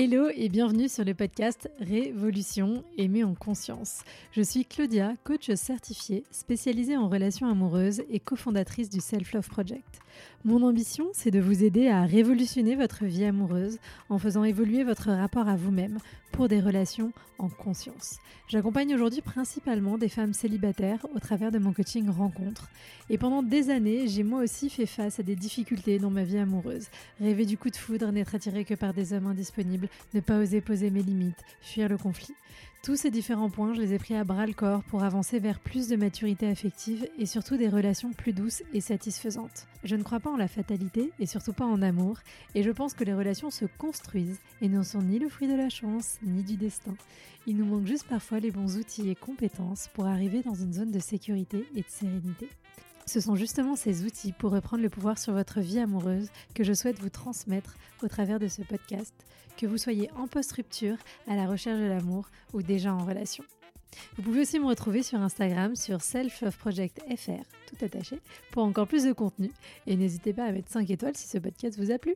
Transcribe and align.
Hello 0.00 0.28
et 0.32 0.48
bienvenue 0.48 0.88
sur 0.88 1.04
le 1.04 1.12
podcast 1.12 1.68
Révolution 1.80 2.84
aimée 2.98 3.24
en 3.24 3.34
conscience. 3.34 4.02
Je 4.30 4.42
suis 4.42 4.64
Claudia, 4.64 5.14
coach 5.24 5.52
certifiée, 5.54 6.22
spécialisée 6.30 6.96
en 6.96 7.08
relations 7.08 7.48
amoureuses 7.48 8.04
et 8.08 8.20
cofondatrice 8.20 8.90
du 8.90 9.00
Self 9.00 9.32
Love 9.32 9.48
Project. 9.48 9.98
Mon 10.44 10.62
ambition, 10.62 11.08
c'est 11.12 11.32
de 11.32 11.40
vous 11.40 11.64
aider 11.64 11.88
à 11.88 12.04
révolutionner 12.04 12.76
votre 12.76 13.06
vie 13.06 13.24
amoureuse 13.24 13.78
en 14.08 14.18
faisant 14.18 14.44
évoluer 14.44 14.84
votre 14.84 15.10
rapport 15.10 15.48
à 15.48 15.56
vous-même 15.56 15.98
pour 16.30 16.46
des 16.46 16.60
relations 16.60 17.12
en 17.38 17.48
conscience. 17.48 18.18
J'accompagne 18.48 18.94
aujourd'hui 18.94 19.20
principalement 19.20 19.98
des 19.98 20.08
femmes 20.08 20.32
célibataires 20.32 21.04
au 21.14 21.18
travers 21.18 21.50
de 21.50 21.58
mon 21.58 21.72
coaching 21.72 22.08
rencontre. 22.08 22.68
Et 23.10 23.18
pendant 23.18 23.42
des 23.42 23.70
années, 23.70 24.08
j'ai 24.08 24.22
moi 24.22 24.42
aussi 24.42 24.70
fait 24.70 24.86
face 24.86 25.20
à 25.20 25.22
des 25.22 25.36
difficultés 25.36 25.98
dans 25.98 26.10
ma 26.10 26.24
vie 26.24 26.38
amoureuse. 26.38 26.86
Rêver 27.20 27.44
du 27.44 27.58
coup 27.58 27.70
de 27.70 27.76
foudre, 27.76 28.10
n'être 28.12 28.34
attiré 28.34 28.64
que 28.64 28.74
par 28.74 28.94
des 28.94 29.12
hommes 29.12 29.26
indisponibles, 29.26 29.87
ne 30.14 30.20
pas 30.20 30.38
oser 30.38 30.60
poser 30.60 30.90
mes 30.90 31.02
limites, 31.02 31.44
fuir 31.60 31.88
le 31.88 31.98
conflit. 31.98 32.34
Tous 32.82 32.96
ces 32.96 33.10
différents 33.10 33.50
points, 33.50 33.74
je 33.74 33.80
les 33.80 33.92
ai 33.92 33.98
pris 33.98 34.14
à 34.14 34.22
bras 34.22 34.46
le 34.46 34.52
corps 34.52 34.84
pour 34.84 35.02
avancer 35.02 35.40
vers 35.40 35.58
plus 35.58 35.88
de 35.88 35.96
maturité 35.96 36.46
affective 36.46 37.08
et 37.18 37.26
surtout 37.26 37.56
des 37.56 37.68
relations 37.68 38.12
plus 38.12 38.32
douces 38.32 38.62
et 38.72 38.80
satisfaisantes. 38.80 39.66
Je 39.82 39.96
ne 39.96 40.04
crois 40.04 40.20
pas 40.20 40.30
en 40.30 40.36
la 40.36 40.48
fatalité 40.48 41.12
et 41.18 41.26
surtout 41.26 41.52
pas 41.52 41.64
en 41.64 41.82
amour, 41.82 42.18
et 42.54 42.62
je 42.62 42.70
pense 42.70 42.94
que 42.94 43.04
les 43.04 43.14
relations 43.14 43.50
se 43.50 43.64
construisent 43.64 44.40
et 44.62 44.68
ne 44.68 44.82
sont 44.82 45.02
ni 45.02 45.18
le 45.18 45.28
fruit 45.28 45.48
de 45.48 45.56
la 45.56 45.68
chance 45.68 46.18
ni 46.22 46.44
du 46.44 46.56
destin. 46.56 46.94
Il 47.46 47.56
nous 47.56 47.66
manque 47.66 47.86
juste 47.86 48.06
parfois 48.06 48.40
les 48.40 48.52
bons 48.52 48.76
outils 48.76 49.10
et 49.10 49.16
compétences 49.16 49.88
pour 49.92 50.06
arriver 50.06 50.42
dans 50.42 50.54
une 50.54 50.72
zone 50.72 50.92
de 50.92 51.00
sécurité 51.00 51.66
et 51.74 51.80
de 51.80 51.88
sérénité. 51.88 52.48
Ce 53.08 53.20
sont 53.20 53.36
justement 53.36 53.74
ces 53.74 54.04
outils 54.04 54.32
pour 54.32 54.52
reprendre 54.52 54.82
le 54.82 54.90
pouvoir 54.90 55.18
sur 55.18 55.32
votre 55.32 55.60
vie 55.60 55.78
amoureuse 55.78 56.28
que 56.54 56.62
je 56.62 56.74
souhaite 56.74 56.98
vous 56.98 57.08
transmettre 57.08 57.74
au 58.02 58.08
travers 58.08 58.38
de 58.38 58.48
ce 58.48 58.60
podcast, 58.60 59.14
que 59.56 59.64
vous 59.64 59.78
soyez 59.78 60.10
en 60.14 60.26
post-rupture, 60.28 60.98
à 61.26 61.34
la 61.34 61.46
recherche 61.46 61.80
de 61.80 61.86
l'amour 61.86 62.28
ou 62.52 62.60
déjà 62.60 62.92
en 62.92 63.02
relation. 63.06 63.44
Vous 64.18 64.22
pouvez 64.22 64.42
aussi 64.42 64.58
me 64.58 64.66
retrouver 64.66 65.02
sur 65.02 65.22
Instagram 65.22 65.74
sur 65.74 66.02
Self 66.02 66.44
Project 66.58 67.00
FR, 67.16 67.44
tout 67.66 67.82
attaché, 67.82 68.20
pour 68.50 68.62
encore 68.62 68.86
plus 68.86 69.04
de 69.04 69.14
contenu. 69.14 69.50
Et 69.86 69.96
n'hésitez 69.96 70.34
pas 70.34 70.44
à 70.44 70.52
mettre 70.52 70.70
5 70.70 70.90
étoiles 70.90 71.16
si 71.16 71.28
ce 71.28 71.38
podcast 71.38 71.78
vous 71.78 71.90
a 71.90 71.96
plu. 71.96 72.14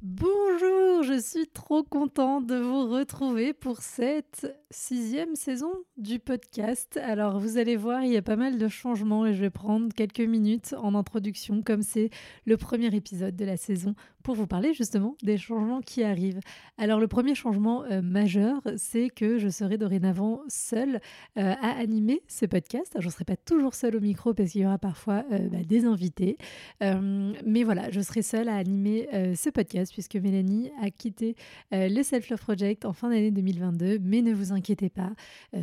Bonjour, 0.00 1.02
je 1.02 1.20
suis 1.20 1.48
trop 1.48 1.82
contente 1.82 2.46
de 2.46 2.54
vous 2.54 2.88
retrouver 2.88 3.52
pour 3.52 3.78
cette 3.78 4.46
sixième 4.70 5.34
saison 5.34 5.72
du 5.96 6.20
podcast. 6.20 7.00
Alors 7.02 7.40
vous 7.40 7.58
allez 7.58 7.74
voir, 7.74 8.04
il 8.04 8.12
y 8.12 8.16
a 8.16 8.22
pas 8.22 8.36
mal 8.36 8.58
de 8.58 8.68
changements 8.68 9.26
et 9.26 9.34
je 9.34 9.40
vais 9.40 9.50
prendre 9.50 9.92
quelques 9.92 10.20
minutes 10.20 10.74
en 10.78 10.94
introduction 10.94 11.62
comme 11.62 11.82
c'est 11.82 12.10
le 12.44 12.56
premier 12.56 12.94
épisode 12.94 13.34
de 13.34 13.44
la 13.44 13.56
saison 13.56 13.96
pour 14.22 14.34
vous 14.34 14.46
parler 14.46 14.74
justement 14.74 15.16
des 15.22 15.38
changements 15.38 15.80
qui 15.80 16.04
arrivent. 16.04 16.40
Alors 16.76 17.00
le 17.00 17.08
premier 17.08 17.34
changement 17.34 17.84
euh, 17.84 18.02
majeur, 18.02 18.60
c'est 18.76 19.08
que 19.08 19.38
je 19.38 19.48
serai 19.48 19.78
dorénavant 19.78 20.42
seule 20.48 21.00
euh, 21.38 21.54
à 21.60 21.70
animer 21.78 22.22
ce 22.28 22.44
podcast. 22.44 22.94
je 22.98 23.06
ne 23.06 23.10
serai 23.10 23.24
pas 23.24 23.36
toujours 23.36 23.74
seule 23.74 23.96
au 23.96 24.00
micro 24.00 24.34
parce 24.34 24.50
qu'il 24.50 24.60
y 24.60 24.66
aura 24.66 24.78
parfois 24.78 25.24
euh, 25.32 25.48
bah, 25.48 25.64
des 25.66 25.86
invités. 25.86 26.36
mais 26.80 27.64
voilà, 27.64 27.90
je 27.90 28.00
serai 28.00 28.22
seule 28.22 28.48
à 28.48 28.56
animer 28.56 29.08
ce 29.34 29.50
podcast 29.50 29.87
puisque 29.92 30.16
Mélanie 30.16 30.70
a 30.80 30.90
quitté 30.90 31.36
le 31.72 32.02
Self 32.02 32.30
Love 32.30 32.40
Project 32.40 32.84
en 32.84 32.92
fin 32.92 33.10
d'année 33.10 33.30
2022. 33.30 33.98
Mais 34.00 34.22
ne 34.22 34.32
vous 34.32 34.52
inquiétez 34.52 34.88
pas, 34.88 35.12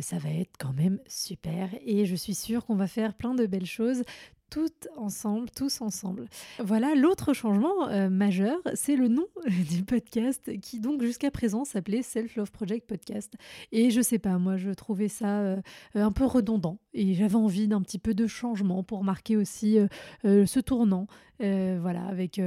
ça 0.00 0.18
va 0.18 0.30
être 0.30 0.56
quand 0.58 0.72
même 0.72 1.00
super 1.06 1.70
et 1.84 2.06
je 2.06 2.14
suis 2.14 2.34
sûre 2.34 2.64
qu'on 2.64 2.76
va 2.76 2.86
faire 2.86 3.14
plein 3.14 3.34
de 3.34 3.46
belles 3.46 3.66
choses 3.66 4.02
toutes 4.50 4.88
ensemble, 4.96 5.50
tous 5.50 5.80
ensemble. 5.80 6.26
Voilà, 6.58 6.94
l'autre 6.94 7.32
changement 7.32 7.88
euh, 7.88 8.08
majeur, 8.08 8.58
c'est 8.74 8.96
le 8.96 9.08
nom 9.08 9.26
du 9.70 9.82
podcast 9.82 10.50
qui 10.60 10.80
donc 10.80 11.02
jusqu'à 11.02 11.30
présent 11.30 11.64
s'appelait 11.64 12.02
Self 12.02 12.36
Love 12.36 12.52
Project 12.52 12.86
Podcast. 12.86 13.34
Et 13.72 13.90
je 13.90 14.00
sais 14.00 14.18
pas, 14.18 14.38
moi 14.38 14.56
je 14.56 14.70
trouvais 14.70 15.08
ça 15.08 15.40
euh, 15.40 15.60
un 15.94 16.12
peu 16.12 16.24
redondant 16.24 16.78
et 16.94 17.14
j'avais 17.14 17.36
envie 17.36 17.68
d'un 17.68 17.82
petit 17.82 17.98
peu 17.98 18.14
de 18.14 18.26
changement 18.26 18.82
pour 18.82 19.04
marquer 19.04 19.36
aussi 19.36 19.78
euh, 19.78 20.46
ce 20.46 20.60
tournant. 20.60 21.06
voilà, 21.40 22.04
avec 22.06 22.40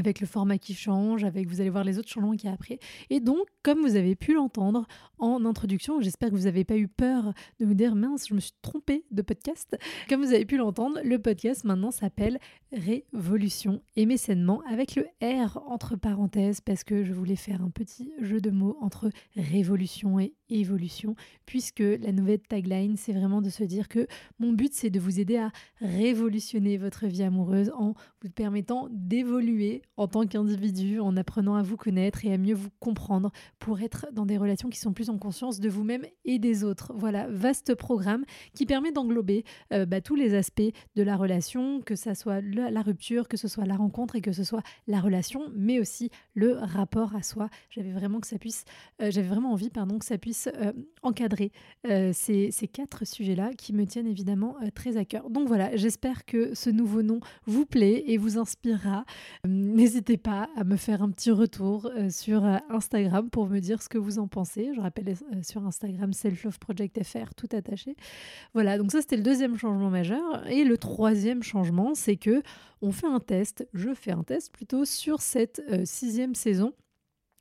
avec 0.00 0.20
le 0.20 0.26
format 0.26 0.56
qui 0.56 0.74
change, 0.74 1.24
avec 1.24 1.46
vous 1.46 1.60
allez 1.60 1.68
voir 1.68 1.84
les 1.84 1.98
autres 1.98 2.08
changements 2.08 2.32
qu'il 2.32 2.48
y 2.48 2.48
a 2.48 2.54
après. 2.54 2.78
Et 3.10 3.20
donc, 3.20 3.46
comme 3.62 3.80
vous 3.80 3.96
avez 3.96 4.16
pu 4.16 4.32
l'entendre 4.32 4.86
en 5.18 5.44
introduction, 5.44 6.00
j'espère 6.00 6.30
que 6.30 6.34
vous 6.34 6.44
n'avez 6.44 6.64
pas 6.64 6.78
eu 6.78 6.88
peur 6.88 7.34
de 7.60 7.66
vous 7.66 7.74
dire 7.74 7.94
mince, 7.94 8.26
je 8.28 8.34
me 8.34 8.40
suis 8.40 8.54
trompée 8.62 9.04
de 9.10 9.20
podcast. 9.20 9.76
Comme 10.08 10.24
vous 10.24 10.32
avez 10.32 10.46
pu 10.46 10.56
l'entendre, 10.56 10.98
le 11.04 11.18
podcast 11.18 11.64
maintenant 11.64 11.90
s'appelle 11.90 12.38
Révolution 12.72 13.82
et 13.96 14.06
mécènement 14.06 14.62
avec 14.66 14.96
le 14.96 15.06
R 15.22 15.62
entre 15.66 15.96
parenthèses 15.96 16.62
parce 16.62 16.82
que 16.82 17.04
je 17.04 17.12
voulais 17.12 17.36
faire 17.36 17.62
un 17.62 17.70
petit 17.70 18.12
jeu 18.20 18.40
de 18.40 18.50
mots 18.50 18.78
entre 18.80 19.10
révolution 19.36 20.18
et 20.18 20.34
évolution 20.48 21.14
puisque 21.46 21.80
la 21.80 22.12
nouvelle 22.12 22.40
tagline 22.40 22.96
c'est 22.96 23.12
vraiment 23.12 23.42
de 23.42 23.50
se 23.50 23.64
dire 23.64 23.88
que 23.88 24.06
mon 24.38 24.52
but 24.52 24.72
c'est 24.72 24.90
de 24.90 25.00
vous 25.00 25.20
aider 25.20 25.36
à 25.36 25.50
révolutionner 25.80 26.78
votre 26.78 27.06
vie 27.06 27.22
amoureuse 27.22 27.70
en 27.76 27.94
vous 28.22 28.30
permettant 28.30 28.88
d'évoluer 28.90 29.82
en 29.96 30.08
tant 30.08 30.26
qu'individu, 30.26 31.00
en 31.00 31.16
apprenant 31.16 31.54
à 31.56 31.62
vous 31.62 31.76
connaître 31.76 32.24
et 32.24 32.32
à 32.32 32.38
mieux 32.38 32.54
vous 32.54 32.70
comprendre 32.78 33.30
pour 33.58 33.80
être 33.80 34.06
dans 34.12 34.26
des 34.26 34.38
relations 34.38 34.70
qui 34.70 34.78
sont 34.78 34.92
plus 34.92 35.10
en 35.10 35.18
conscience 35.18 35.60
de 35.60 35.68
vous-même 35.68 36.06
et 36.24 36.38
des 36.38 36.64
autres. 36.64 36.92
Voilà, 36.94 37.26
vaste 37.28 37.74
programme 37.74 38.24
qui 38.54 38.66
permet 38.66 38.92
d'englober 38.92 39.44
euh, 39.72 39.86
bah, 39.86 40.00
tous 40.00 40.14
les 40.14 40.34
aspects 40.34 40.62
de 40.96 41.02
la 41.02 41.16
relation, 41.16 41.80
que 41.82 41.96
ce 41.96 42.14
soit 42.14 42.40
la, 42.40 42.82
rupture, 42.82 43.28
que 43.28 43.36
ce 43.36 43.48
soit 43.48 43.66
la 43.66 43.76
rencontre 43.76 44.16
et 44.16 44.20
que 44.20 44.32
ce 44.32 44.44
soit 44.44 44.62
la 44.86 45.00
relation, 45.00 45.50
mais 45.54 45.80
aussi 45.80 46.10
le 46.34 46.52
rapport 46.52 47.14
à 47.14 47.22
soi. 47.22 47.50
J'avais 47.68 47.92
vraiment 47.92 48.20
que 48.20 48.26
ça 48.26 48.38
puisse, 48.38 48.64
euh, 49.02 49.10
j'avais 49.10 49.28
vraiment 49.28 49.52
envie, 49.52 49.70
pardon, 49.70 49.98
que 49.98 50.06
ça 50.06 50.18
puisse 50.18 50.48
euh, 50.56 50.72
encadrer 51.02 51.52
ces, 52.12 52.50
ces, 52.50 52.68
quatre 52.68 53.06
sujets-là 53.06 53.50
qui 53.54 53.72
me 53.72 53.84
tiennent 53.84 54.06
évidemment 54.06 54.56
très 54.74 54.96
à 54.96 55.04
cœur. 55.04 55.30
Donc 55.30 55.48
voilà, 55.48 55.76
j'espère 55.76 56.24
que 56.24 56.54
ce 56.54 56.70
nouveau 56.70 57.02
nom 57.02 57.20
vous 57.46 57.66
plaît 57.66 58.04
et 58.06 58.16
vous 58.16 58.38
inspirera. 58.38 59.04
N'hésitez 59.80 60.18
pas 60.18 60.50
à 60.56 60.64
me 60.64 60.76
faire 60.76 61.00
un 61.00 61.10
petit 61.10 61.30
retour 61.30 61.86
euh, 61.86 62.10
sur 62.10 62.44
euh, 62.44 62.58
Instagram 62.68 63.30
pour 63.30 63.48
me 63.48 63.60
dire 63.60 63.80
ce 63.80 63.88
que 63.88 63.96
vous 63.96 64.18
en 64.18 64.28
pensez. 64.28 64.72
Je 64.76 64.80
rappelle 64.82 65.08
euh, 65.08 65.42
sur 65.42 65.64
Instagram 65.64 66.12
Self 66.12 66.44
Love 66.44 66.58
Project 66.58 67.02
FR, 67.02 67.34
tout 67.34 67.48
attaché. 67.56 67.96
Voilà, 68.52 68.76
donc 68.76 68.92
ça 68.92 69.00
c'était 69.00 69.16
le 69.16 69.22
deuxième 69.22 69.56
changement 69.56 69.88
majeur. 69.88 70.46
Et 70.48 70.64
le 70.64 70.76
troisième 70.76 71.42
changement, 71.42 71.94
c'est 71.94 72.16
que 72.16 72.42
on 72.82 72.92
fait 72.92 73.06
un 73.06 73.20
test, 73.20 73.66
je 73.72 73.94
fais 73.94 74.12
un 74.12 74.22
test 74.22 74.52
plutôt 74.52 74.84
sur 74.84 75.22
cette 75.22 75.62
sixième 75.86 76.34
saison 76.34 76.74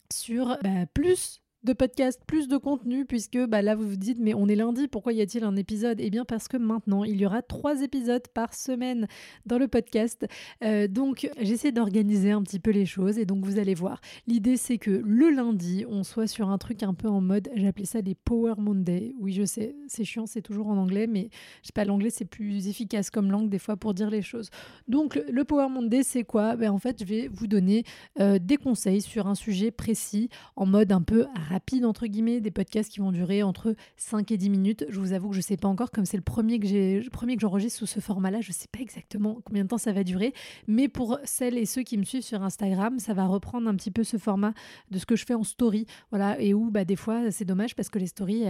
sur 0.09 0.57
bah, 0.63 0.85
plus 0.93 1.41
de 1.63 1.73
podcasts, 1.73 2.21
plus 2.25 2.47
de 2.47 2.55
contenu, 2.55 3.05
puisque 3.05 3.37
bah, 3.37 3.61
là 3.61 3.75
vous 3.75 3.87
vous 3.87 3.97
dites 3.97 4.17
mais 4.19 4.33
on 4.33 4.47
est 4.47 4.55
lundi, 4.55 4.87
pourquoi 4.87 5.11
y 5.11 5.21
a-t-il 5.21 5.43
un 5.43 5.57
épisode? 5.57 5.99
Eh 5.99 6.09
bien 6.09 6.23
parce 6.23 6.47
que 6.47 6.55
maintenant 6.55 7.03
il 7.03 7.19
y 7.19 7.25
aura 7.25 7.41
trois 7.41 7.81
épisodes 7.81 8.25
par 8.33 8.53
semaine 8.53 9.07
dans 9.45 9.57
le 9.57 9.67
podcast. 9.67 10.25
Euh, 10.63 10.87
donc 10.87 11.29
j'essaie 11.41 11.73
d'organiser 11.73 12.31
un 12.31 12.41
petit 12.43 12.59
peu 12.59 12.71
les 12.71 12.85
choses 12.85 13.17
et 13.17 13.25
donc 13.25 13.45
vous 13.45 13.59
allez 13.59 13.73
voir. 13.73 13.99
L'idée 14.25 14.55
c'est 14.55 14.77
que 14.77 15.01
le 15.03 15.29
lundi 15.31 15.85
on 15.89 16.03
soit 16.03 16.27
sur 16.27 16.49
un 16.49 16.57
truc 16.57 16.81
un 16.83 16.93
peu 16.93 17.09
en 17.09 17.19
mode, 17.19 17.49
j'appelais 17.55 17.85
ça 17.85 18.01
des 18.01 18.15
Power 18.15 18.53
Monday. 18.57 19.13
Oui 19.19 19.33
je 19.33 19.43
sais, 19.43 19.75
c'est 19.87 20.05
chiant, 20.05 20.25
c'est 20.25 20.41
toujours 20.41 20.67
en 20.67 20.77
anglais, 20.77 21.07
mais 21.07 21.29
je 21.61 21.67
sais 21.67 21.73
pas 21.73 21.83
l'anglais 21.83 22.09
c'est 22.09 22.25
plus 22.25 22.69
efficace 22.69 23.09
comme 23.09 23.31
langue 23.31 23.49
des 23.49 23.59
fois 23.59 23.75
pour 23.75 23.93
dire 23.93 24.09
les 24.09 24.21
choses. 24.21 24.49
Donc 24.87 25.21
le 25.29 25.43
Power 25.43 25.67
Monday 25.69 26.03
c'est 26.03 26.23
quoi? 26.23 26.55
Ben, 26.55 26.71
En 26.71 26.79
fait 26.79 27.01
je 27.01 27.05
vais 27.05 27.27
vous 27.27 27.47
donner 27.47 27.83
euh, 28.21 28.39
des 28.39 28.55
conseils 28.55 29.01
sur 29.01 29.27
un 29.27 29.35
sujet 29.35 29.71
précis 29.71 30.29
en 30.55 30.65
mode 30.65 30.93
un 30.93 31.01
peu 31.01 31.25
rapide, 31.49 31.85
entre 31.85 32.07
guillemets, 32.07 32.39
des 32.39 32.51
podcasts 32.51 32.91
qui 32.91 32.99
vont 32.99 33.11
durer 33.11 33.43
entre 33.43 33.75
5 33.97 34.31
et 34.31 34.37
10 34.37 34.49
minutes. 34.49 34.85
Je 34.89 34.99
vous 34.99 35.13
avoue 35.13 35.29
que 35.29 35.35
je 35.35 35.39
ne 35.39 35.43
sais 35.43 35.57
pas 35.57 35.67
encore, 35.67 35.91
comme 35.91 36.05
c'est 36.05 36.17
le 36.17 36.23
premier 36.23 36.59
que 36.59 37.09
premier 37.09 37.35
que 37.35 37.41
j'enregistre 37.41 37.79
sous 37.79 37.85
ce 37.85 37.99
format-là, 37.99 38.41
je 38.41 38.49
ne 38.49 38.53
sais 38.53 38.67
pas 38.71 38.79
exactement 38.79 39.41
combien 39.43 39.63
de 39.63 39.69
temps 39.69 39.77
ça 39.77 39.91
va 39.91 40.03
durer. 40.03 40.33
Mais 40.67 40.87
pour 40.87 41.19
celles 41.23 41.57
et 41.57 41.65
ceux 41.65 41.83
qui 41.83 41.97
me 41.97 42.03
suivent 42.03 42.23
sur 42.23 42.43
Instagram, 42.43 42.99
ça 42.99 43.13
va 43.13 43.25
reprendre 43.25 43.67
un 43.67 43.75
petit 43.75 43.91
peu 43.91 44.03
ce 44.03 44.17
format 44.17 44.53
de 44.91 44.99
ce 44.99 45.05
que 45.05 45.15
je 45.15 45.25
fais 45.25 45.33
en 45.33 45.43
story. 45.43 45.85
Voilà, 46.11 46.39
et 46.39 46.53
où 46.53 46.71
bah, 46.71 46.85
des 46.85 46.95
fois, 46.95 47.31
c'est 47.31 47.45
dommage 47.45 47.75
parce 47.75 47.89
que 47.89 47.99
les 47.99 48.07
stories, 48.07 48.45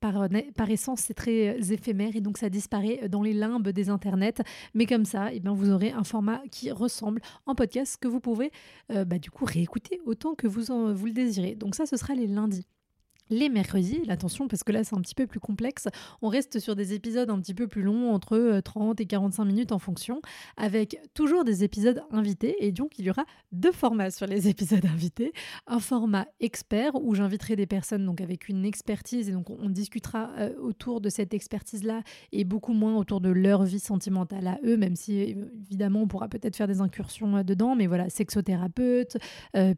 par, 0.00 0.28
par, 0.56 0.70
essence, 0.70 1.00
c'est 1.00 1.14
très 1.14 1.48
euh, 1.48 1.72
éphémère 1.72 2.14
et 2.16 2.20
donc 2.20 2.38
ça 2.38 2.48
disparaît 2.48 3.08
dans 3.08 3.22
les 3.22 3.32
limbes 3.32 3.68
des 3.68 3.88
internets. 3.90 4.42
Mais 4.74 4.86
comme 4.86 5.04
ça, 5.04 5.32
eh 5.32 5.40
bien, 5.40 5.52
vous 5.52 5.70
aurez 5.70 5.90
un 5.90 6.04
format 6.04 6.42
qui 6.50 6.70
ressemble 6.70 7.20
en 7.46 7.54
podcast 7.54 7.96
que 8.00 8.08
vous 8.08 8.20
pouvez 8.20 8.50
euh, 8.90 9.04
bah, 9.04 9.18
du 9.18 9.30
coup 9.30 9.44
réécouter 9.44 10.00
autant 10.06 10.34
que 10.34 10.46
vous, 10.46 10.70
en, 10.70 10.92
vous 10.92 11.06
le 11.06 11.12
désirez. 11.12 11.54
Donc 11.54 11.74
ça, 11.74 11.86
ce 11.86 11.96
sera 11.96 12.14
les 12.14 12.26
lundis. 12.26 12.66
Les 13.30 13.48
mercredis, 13.48 14.02
attention 14.08 14.48
parce 14.48 14.64
que 14.64 14.72
là 14.72 14.84
c'est 14.84 14.96
un 14.96 15.00
petit 15.00 15.14
peu 15.14 15.26
plus 15.26 15.40
complexe, 15.40 15.88
on 16.22 16.28
reste 16.28 16.58
sur 16.58 16.76
des 16.76 16.94
épisodes 16.94 17.30
un 17.30 17.38
petit 17.40 17.54
peu 17.54 17.68
plus 17.68 17.82
longs, 17.82 18.12
entre 18.12 18.60
30 18.64 19.00
euh, 19.00 19.02
et 19.02 19.06
45 19.06 19.44
minutes 19.44 19.72
en 19.72 19.78
fonction, 19.78 20.20
avec 20.56 20.98
toujours 21.14 21.44
des 21.44 21.64
épisodes 21.64 22.02
invités, 22.10 22.56
et 22.60 22.72
donc 22.72 22.98
il 22.98 23.04
y 23.04 23.10
aura 23.10 23.24
deux 23.52 23.72
formats 23.72 24.10
sur 24.10 24.26
les 24.26 24.48
épisodes 24.48 24.84
invités. 24.86 25.32
Un 25.66 25.80
format 25.80 26.26
expert 26.40 26.94
où 26.94 27.14
j'inviterai 27.14 27.56
des 27.56 27.66
personnes 27.66 28.04
donc 28.04 28.20
avec 28.20 28.48
une 28.48 28.64
expertise, 28.64 29.28
et 29.28 29.32
donc 29.32 29.50
on 29.50 29.68
discutera 29.68 30.30
euh, 30.38 30.54
autour 30.60 31.00
de 31.00 31.08
cette 31.08 31.34
expertise-là, 31.34 32.02
et 32.32 32.44
beaucoup 32.44 32.72
moins 32.72 32.96
autour 32.96 33.20
de 33.20 33.30
leur 33.30 33.64
vie 33.64 33.80
sentimentale 33.80 34.46
à 34.46 34.58
eux, 34.64 34.76
même 34.76 34.96
si 34.96 35.36
évidemment 35.68 36.02
on 36.02 36.08
pourra 36.08 36.28
peut-être 36.28 36.56
faire 36.56 36.68
des 36.68 36.80
incursions 36.80 37.36
euh, 37.36 37.42
dedans, 37.42 37.76
mais 37.76 37.86
voilà, 37.86 38.08
sexothérapeute, 38.10 39.16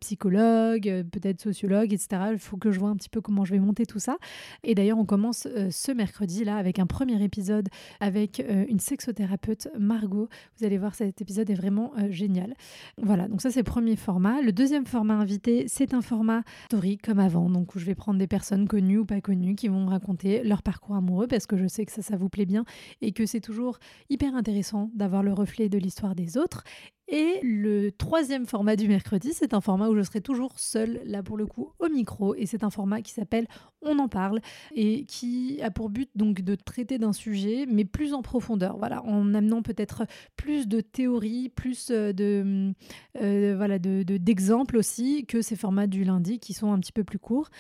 psychologue, 0.01 1.05
peut-être 1.11 1.41
sociologue, 1.41 1.93
etc. 1.93 2.23
Il 2.33 2.39
faut 2.39 2.57
que 2.57 2.71
je 2.71 2.79
vois 2.79 2.89
un 2.89 2.97
petit 2.97 3.09
peu 3.09 3.21
comment 3.21 3.40
je 3.45 3.53
vais 3.53 3.59
monter 3.59 3.87
tout 3.87 3.99
ça. 3.99 4.17
Et 4.65 4.75
d'ailleurs, 4.75 4.99
on 4.99 5.05
commence 5.05 5.47
euh, 5.47 5.71
ce 5.71 5.93
mercredi 5.93 6.45
là 6.45 6.57
avec 6.57 6.79
un 6.79 6.87
premier 6.87 7.23
épisode 7.23 7.69
avec 8.01 8.41
euh, 8.41 8.65
une 8.69 8.81
sexothérapeute 8.81 9.69
Margot. 9.79 10.29
Vous 10.59 10.67
allez 10.67 10.79
voir, 10.79 10.95
cet 10.95 11.21
épisode 11.21 11.51
est 11.51 11.55
vraiment 11.55 11.93
euh, 11.99 12.11
génial. 12.11 12.55
Voilà, 12.99 13.29
donc 13.29 13.43
ça 13.43 13.51
c'est 13.51 13.61
le 13.61 13.65
premier 13.65 13.97
format. 13.97 14.41
Le 14.43 14.53
deuxième 14.53 14.87
format 14.87 15.15
invité, 15.15 15.67
c'est 15.69 15.95
un 15.95 16.03
format 16.03 16.43
story 16.67 16.99
comme 16.99 17.19
avant, 17.19 17.51
donc 17.51 17.75
où 17.75 17.79
je 17.79 17.87
vais 17.87 17.95
prendre 17.95 18.19
des 18.19 18.27
personnes 18.27 18.69
connues 18.69 18.99
ou 18.99 19.05
pas 19.05 19.21
connues 19.21 19.55
qui 19.55 19.69
vont 19.69 19.87
raconter 19.87 20.43
leur 20.43 20.63
parcours 20.63 20.97
amoureux 20.97 21.27
parce 21.27 21.47
que 21.47 21.57
je 21.57 21.67
sais 21.67 21.85
que 21.85 21.93
ça, 21.93 22.03
ça 22.03 22.17
vous 22.17 22.29
plaît 22.29 22.47
bien 22.47 22.65
et 23.01 23.13
que 23.13 23.27
c'est 23.27 23.41
toujours 23.41 23.79
hyper 24.09 24.35
intéressant 24.35 24.91
d'avoir 24.95 25.23
le 25.23 25.33
reflet 25.33 25.69
de 25.69 25.79
l'histoire 25.79 26.15
des 26.15 26.37
autres. 26.37 26.65
Et 27.13 27.41
le 27.43 27.91
troisième 27.91 28.47
format 28.47 28.77
du 28.77 28.87
mercredi, 28.87 29.33
c'est 29.33 29.53
un 29.53 29.61
format 29.61 29.89
où 29.89 29.97
je 29.97 30.03
serai 30.03 30.21
toujours 30.21 30.57
seule, 30.61 31.01
là 31.05 31.25
pour 31.25 31.37
le 31.37 31.45
coup, 31.45 31.73
au 31.81 31.89
micro. 31.89 32.37
Et 32.37 32.47
c'est 32.47 32.63
un 32.63 32.71
format 32.71 33.03
qui 33.03 33.13
s'appelle 33.13 33.49
On 33.83 33.99
en 33.99 34.07
parle 34.07 34.41
et 34.77 35.07
qui 35.07 35.61
a 35.61 35.73
pour 35.73 35.91
but 35.91 36.09
donc 36.15 36.41
de 36.43 36.55
traiter 36.55 36.99
d'un 36.99 37.13
sujet, 37.13 37.67
mais 37.69 37.85
plus 37.85 38.15
en 38.15 38.23
profondeur. 38.23 38.79
Voilà, 38.79 39.05
en 39.05 39.35
amenant 39.35 39.61
peut-être 39.61 40.07
plus 40.37 40.69
de 40.69 40.81
théories, 40.81 41.49
plus 41.49 41.91
euh, 41.91 42.13
de 42.13 42.73
euh, 43.21 43.55
voilà 43.57 43.81
d'exemples 43.81 44.77
aussi 44.77 45.27
que 45.27 45.43
ces 45.43 45.57
formats 45.57 45.89
du 45.89 46.05
lundi 46.05 46.39
qui 46.39 46.53
sont 46.53 46.73
un 46.73 46.79
petit 46.79 46.93
peu 46.93 47.03
plus 47.03 47.19
courts. 47.19 47.51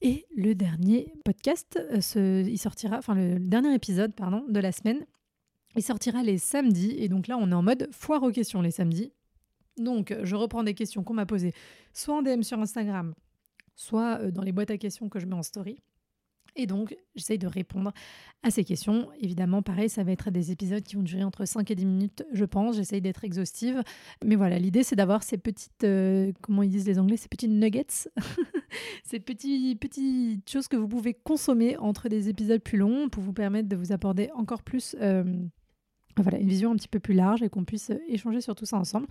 Et 0.00 0.26
le 0.36 0.56
dernier 0.56 1.12
podcast, 1.24 1.80
euh, 2.16 2.44
il 2.44 2.58
sortira, 2.58 2.98
enfin 2.98 3.14
le 3.14 3.38
dernier 3.38 3.74
épisode, 3.74 4.12
pardon, 4.12 4.44
de 4.48 4.58
la 4.58 4.72
semaine 4.72 5.06
il 5.78 5.82
sortira 5.82 6.22
les 6.22 6.38
samedis, 6.38 6.94
et 6.98 7.08
donc 7.08 7.26
là 7.26 7.36
on 7.38 7.50
est 7.50 7.54
en 7.54 7.62
mode 7.62 7.88
foire 7.92 8.22
aux 8.22 8.30
questions 8.30 8.60
les 8.60 8.70
samedis. 8.70 9.12
Donc 9.78 10.14
je 10.22 10.36
reprends 10.36 10.64
des 10.64 10.74
questions 10.74 11.04
qu'on 11.04 11.14
m'a 11.14 11.26
posées, 11.26 11.52
soit 11.92 12.16
en 12.16 12.22
DM 12.22 12.42
sur 12.42 12.58
Instagram, 12.58 13.14
soit 13.76 14.20
euh, 14.20 14.30
dans 14.30 14.42
les 14.42 14.52
boîtes 14.52 14.70
à 14.70 14.78
questions 14.78 15.08
que 15.08 15.20
je 15.20 15.26
mets 15.26 15.34
en 15.34 15.42
story. 15.42 15.80
Et 16.58 16.66
donc, 16.66 16.96
j'essaye 17.14 17.38
de 17.38 17.46
répondre 17.46 17.92
à 18.42 18.50
ces 18.50 18.64
questions. 18.64 19.08
Évidemment, 19.20 19.62
pareil, 19.62 19.88
ça 19.88 20.02
va 20.02 20.10
être 20.10 20.30
des 20.30 20.50
épisodes 20.50 20.82
qui 20.82 20.96
vont 20.96 21.02
durer 21.02 21.22
entre 21.22 21.44
5 21.44 21.70
et 21.70 21.74
10 21.76 21.86
minutes, 21.86 22.24
je 22.32 22.44
pense. 22.44 22.76
J'essaye 22.76 23.00
d'être 23.00 23.24
exhaustive. 23.24 23.82
Mais 24.24 24.34
voilà, 24.34 24.58
l'idée, 24.58 24.82
c'est 24.82 24.96
d'avoir 24.96 25.22
ces 25.22 25.38
petites, 25.38 25.84
euh, 25.84 26.32
comment 26.42 26.64
ils 26.64 26.70
disent 26.70 26.86
les 26.86 26.98
Anglais, 26.98 27.16
ces 27.16 27.28
petites 27.28 27.50
nuggets, 27.50 28.08
ces 29.04 29.20
petits, 29.20 29.76
petites 29.76 30.50
choses 30.50 30.66
que 30.66 30.76
vous 30.76 30.88
pouvez 30.88 31.14
consommer 31.14 31.76
entre 31.76 32.08
des 32.08 32.28
épisodes 32.28 32.60
plus 32.60 32.78
longs 32.78 33.08
pour 33.08 33.22
vous 33.22 33.32
permettre 33.32 33.68
de 33.68 33.76
vous 33.76 33.92
apporter 33.92 34.32
encore 34.32 34.64
plus 34.64 34.96
euh, 35.00 35.22
voilà, 36.22 36.38
une 36.38 36.48
vision 36.48 36.72
un 36.72 36.76
petit 36.76 36.88
peu 36.88 37.00
plus 37.00 37.14
large 37.14 37.42
et 37.42 37.48
qu'on 37.48 37.64
puisse 37.64 37.90
euh, 37.90 37.98
échanger 38.08 38.40
sur 38.40 38.54
tout 38.54 38.66
ça 38.66 38.76
ensemble. 38.76 39.06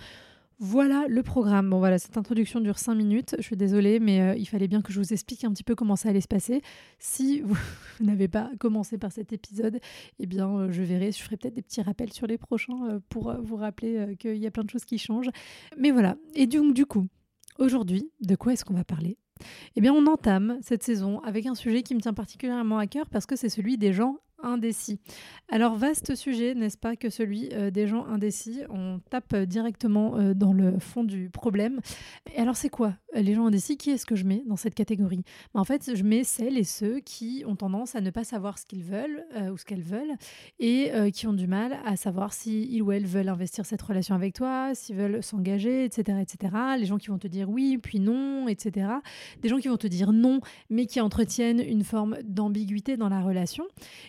Voilà 0.59 1.05
le 1.07 1.21
programme. 1.21 1.69
Bon 1.69 1.77
voilà, 1.77 1.99
cette 1.99 2.17
introduction 2.17 2.59
dure 2.59 2.79
5 2.79 2.95
minutes. 2.95 3.35
Je 3.37 3.43
suis 3.43 3.55
désolée, 3.55 3.99
mais 3.99 4.21
euh, 4.21 4.35
il 4.35 4.47
fallait 4.47 4.67
bien 4.67 4.81
que 4.81 4.91
je 4.91 4.99
vous 4.99 5.13
explique 5.13 5.43
un 5.43 5.51
petit 5.51 5.63
peu 5.63 5.75
comment 5.75 5.95
ça 5.95 6.09
allait 6.09 6.21
se 6.21 6.27
passer. 6.27 6.63
Si 6.97 7.41
vous, 7.45 7.57
n'avez 7.99 8.27
pas 8.27 8.49
commencé 8.59 8.97
par 8.97 9.11
cet 9.11 9.33
épisode, 9.33 9.79
eh 10.19 10.25
bien 10.25 10.49
euh, 10.49 10.71
je 10.71 10.81
verrai, 10.81 11.11
je 11.11 11.21
ferai 11.21 11.37
peut-être 11.37 11.53
des 11.53 11.61
petits 11.61 11.81
rappels 11.81 12.11
sur 12.11 12.25
les 12.25 12.39
prochains 12.39 12.99
pour 13.09 13.35
vous 13.41 13.55
rappeler 13.55 14.15
qu'il 14.17 14.37
y 14.37 14.47
a 14.47 14.51
plein 14.51 14.63
de 14.63 14.69
choses 14.69 14.85
qui 14.85 14.97
changent. 14.97 15.29
Mais 15.77 15.91
voilà. 15.91 16.15
Et 16.33 16.47
donc 16.47 16.73
du 16.73 16.87
coup, 16.87 17.07
aujourd'hui, 17.59 18.09
de 18.21 18.35
quoi 18.35 18.53
est-ce 18.53 18.65
qu'on 18.65 18.73
va 18.73 18.83
parler? 18.83 19.17
Eh 19.75 19.81
bien, 19.81 19.93
on 19.93 20.07
entame 20.07 20.57
cette 20.61 20.83
saison 20.83 21.19
avec 21.19 21.45
un 21.45 21.55
sujet 21.55 21.83
qui 21.83 21.95
me 21.95 22.01
tient 22.01 22.13
particulièrement 22.13 22.79
à 22.79 22.87
cœur 22.87 23.07
parce 23.09 23.25
que 23.25 23.35
c'est 23.35 23.49
celui 23.49 23.77
des 23.77 23.93
gens 23.93 24.17
indécis. 24.43 24.99
Alors 25.49 25.75
vaste 25.75 26.15
sujet, 26.15 26.53
n'est-ce 26.53 26.77
pas, 26.77 26.95
que 26.95 27.09
celui 27.09 27.49
euh, 27.53 27.71
des 27.71 27.87
gens 27.87 28.05
indécis. 28.05 28.61
On 28.69 28.99
tape 29.09 29.35
directement 29.35 30.17
euh, 30.17 30.33
dans 30.33 30.53
le 30.53 30.77
fond 30.79 31.03
du 31.03 31.29
problème. 31.29 31.79
Et 32.35 32.39
alors 32.39 32.55
c'est 32.55 32.69
quoi 32.69 32.93
euh, 33.15 33.21
les 33.21 33.33
gens 33.33 33.47
indécis? 33.47 33.77
Qui 33.77 33.91
est-ce 33.91 34.05
que 34.05 34.15
je 34.15 34.25
mets 34.25 34.43
dans 34.45 34.57
cette 34.57 34.75
catégorie? 34.75 35.23
Ben, 35.53 35.61
En 35.61 35.63
fait, 35.63 35.95
je 35.95 36.03
mets 36.03 36.23
celles 36.23 36.57
et 36.57 36.63
ceux 36.63 36.99
qui 36.99 37.43
ont 37.47 37.55
tendance 37.55 37.95
à 37.95 38.01
ne 38.01 38.09
pas 38.09 38.23
savoir 38.23 38.59
ce 38.59 38.65
qu'ils 38.65 38.83
veulent 38.83 39.25
ou 39.51 39.57
ce 39.57 39.65
qu'elles 39.65 39.81
veulent 39.81 40.15
et 40.59 40.91
qui 41.13 41.27
ont 41.27 41.33
du 41.33 41.47
mal 41.47 41.77
à 41.85 41.95
savoir 41.95 42.33
si 42.33 42.67
ils 42.71 42.81
ou 42.81 42.91
elles 42.91 43.05
veulent 43.05 43.29
investir 43.29 43.65
cette 43.65 43.81
relation 43.81 44.15
avec 44.15 44.33
toi, 44.33 44.71
s'ils 44.73 44.95
veulent 44.95 45.23
s'engager, 45.23 45.85
etc., 45.85 46.19
etc. 46.21 46.53
Les 46.77 46.85
gens 46.85 46.97
qui 46.97 47.07
vont 47.07 47.17
te 47.17 47.27
dire 47.27 47.49
oui 47.49 47.77
puis 47.77 47.99
non, 47.99 48.47
etc. 48.47 48.87
Des 49.41 49.49
gens 49.49 49.57
qui 49.57 49.67
vont 49.67 49.77
te 49.77 49.87
dire 49.87 50.11
non 50.11 50.41
mais 50.69 50.85
qui 50.85 51.01
entretiennent 51.01 51.59
une 51.59 51.83
forme 51.83 52.17
d'ambiguïté 52.23 52.97
dans 52.97 53.09
la 53.09 53.21
relation. 53.21 53.65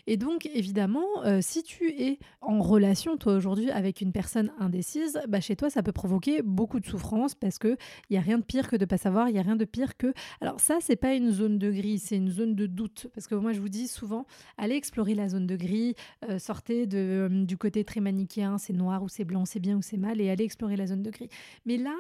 Et 0.07 0.18
donc, 0.19 0.47
évidemment, 0.53 1.07
euh, 1.25 1.39
si 1.41 1.63
tu 1.63 1.91
es 1.91 2.19
en 2.41 2.61
relation, 2.61 3.17
toi, 3.17 3.35
aujourd'hui, 3.35 3.71
avec 3.71 4.01
une 4.01 4.13
personne 4.13 4.53
indécise, 4.59 5.19
bah, 5.29 5.41
chez 5.41 5.57
toi, 5.57 5.71
ça 5.71 5.83
peut 5.83 5.93
provoquer 5.93 6.43
beaucoup 6.43 6.81
de 6.81 6.87
souffrance 6.87 7.35
parce 7.35 7.59
qu'il 7.59 7.77
n'y 8.11 8.17
a 8.17 8.21
rien 8.21 8.39
de 8.39 8.45
pire 8.45 8.69
que 8.69 8.77
de 8.77 8.83
ne 8.83 8.87
pas 8.87 8.99
savoir, 8.99 9.29
il 9.29 9.33
n'y 9.33 9.39
a 9.39 9.43
rien 9.43 9.57
de 9.57 9.65
pire 9.65 9.97
que... 9.97 10.13
Alors 10.41 10.61
ça, 10.61 10.79
c'est 10.81 10.97
pas 10.97 11.15
une 11.15 11.31
zone 11.31 11.59
de 11.59 11.71
gris, 11.71 11.99
c'est 11.99 12.17
une 12.17 12.31
zone 12.31 12.55
de 12.55 12.67
doute. 12.67 13.07
Parce 13.15 13.27
que 13.27 13.35
moi, 13.35 13.53
je 13.53 13.61
vous 13.61 13.69
dis 13.69 13.89
souvent, 13.89 14.27
allez 14.59 14.75
explorer 14.75 15.15
la 15.15 15.29
zone 15.29 15.47
de 15.47 15.57
gris, 15.57 15.95
euh, 16.29 16.39
sortez 16.39 16.87
de, 16.87 16.99
euh, 16.99 17.45
du 17.45 17.57
côté 17.57 17.85
très 17.85 18.01
manichéen, 18.01 18.59
c'est 18.59 18.73
noir 18.73 19.03
ou 19.03 19.09
c'est 19.09 19.25
blanc, 19.25 19.45
c'est 19.45 19.61
bien 19.61 19.77
ou 19.77 19.83
c'est 19.83 19.97
mal, 19.97 20.21
et 20.21 20.31
allez 20.31 20.45
explorer 20.45 20.77
la 20.77 20.87
zone 20.87 21.03
de 21.03 21.11
gris. 21.11 21.29
Mais 21.65 21.77
là, 21.77 21.95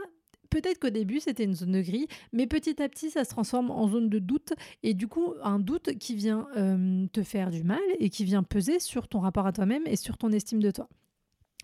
Peut-être 0.50 0.78
qu'au 0.78 0.90
début, 0.90 1.20
c'était 1.20 1.44
une 1.44 1.54
zone 1.54 1.72
de 1.72 1.82
gris, 1.82 2.08
mais 2.32 2.46
petit 2.46 2.82
à 2.82 2.88
petit, 2.88 3.10
ça 3.10 3.24
se 3.24 3.30
transforme 3.30 3.70
en 3.70 3.88
zone 3.88 4.08
de 4.08 4.18
doute. 4.18 4.54
Et 4.82 4.94
du 4.94 5.08
coup, 5.08 5.34
un 5.42 5.58
doute 5.58 5.98
qui 5.98 6.14
vient 6.14 6.46
euh, 6.56 7.06
te 7.12 7.22
faire 7.22 7.50
du 7.50 7.64
mal 7.64 7.80
et 7.98 8.08
qui 8.10 8.24
vient 8.24 8.42
peser 8.42 8.78
sur 8.80 9.08
ton 9.08 9.20
rapport 9.20 9.46
à 9.46 9.52
toi-même 9.52 9.86
et 9.86 9.96
sur 9.96 10.16
ton 10.16 10.30
estime 10.32 10.62
de 10.62 10.70
toi. 10.70 10.88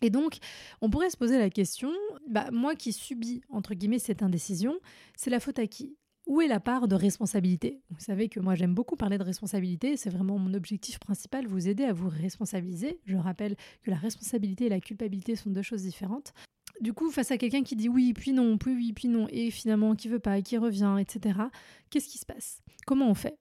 Et 0.02 0.10
donc, 0.10 0.36
on 0.82 0.90
pourrait 0.90 1.10
se 1.10 1.16
poser 1.16 1.38
la 1.38 1.48
question, 1.48 1.90
bah, 2.28 2.50
moi 2.52 2.74
qui 2.74 2.92
subis, 2.92 3.42
entre 3.48 3.74
guillemets, 3.74 3.98
cette 3.98 4.22
indécision, 4.22 4.74
c'est 5.16 5.30
la 5.30 5.40
faute 5.40 5.58
à 5.58 5.66
qui? 5.66 5.96
Où 6.26 6.40
est 6.40 6.48
la 6.48 6.60
part 6.60 6.88
de 6.88 6.94
responsabilité? 6.94 7.82
Vous 7.90 8.00
savez 8.00 8.30
que 8.30 8.40
moi 8.40 8.54
j'aime 8.54 8.74
beaucoup 8.74 8.96
parler 8.96 9.18
de 9.18 9.22
responsabilité, 9.22 9.98
c'est 9.98 10.08
vraiment 10.08 10.38
mon 10.38 10.54
objectif 10.54 10.98
principal, 10.98 11.46
vous 11.46 11.68
aider 11.68 11.84
à 11.84 11.92
vous 11.92 12.08
responsabiliser. 12.08 12.98
Je 13.04 13.16
rappelle 13.16 13.56
que 13.82 13.90
la 13.90 13.96
responsabilité 13.96 14.66
et 14.66 14.68
la 14.70 14.80
culpabilité 14.80 15.36
sont 15.36 15.50
deux 15.50 15.62
choses 15.62 15.82
différentes. 15.82 16.32
Du 16.84 16.92
coup, 16.92 17.10
face 17.10 17.30
à 17.30 17.38
quelqu'un 17.38 17.62
qui 17.62 17.76
dit 17.76 17.88
oui, 17.88 18.12
puis 18.12 18.34
non, 18.34 18.58
puis 18.58 18.74
oui, 18.74 18.92
puis 18.92 19.08
non, 19.08 19.26
et 19.30 19.50
finalement 19.50 19.94
qui 19.94 20.08
veut 20.08 20.18
pas, 20.18 20.42
qui 20.42 20.58
revient, 20.58 20.96
etc., 21.00 21.40
qu'est-ce 21.88 22.08
qui 22.08 22.18
se 22.18 22.26
passe? 22.26 22.60
Comment 22.86 23.08
on 23.08 23.14
fait? 23.14 23.38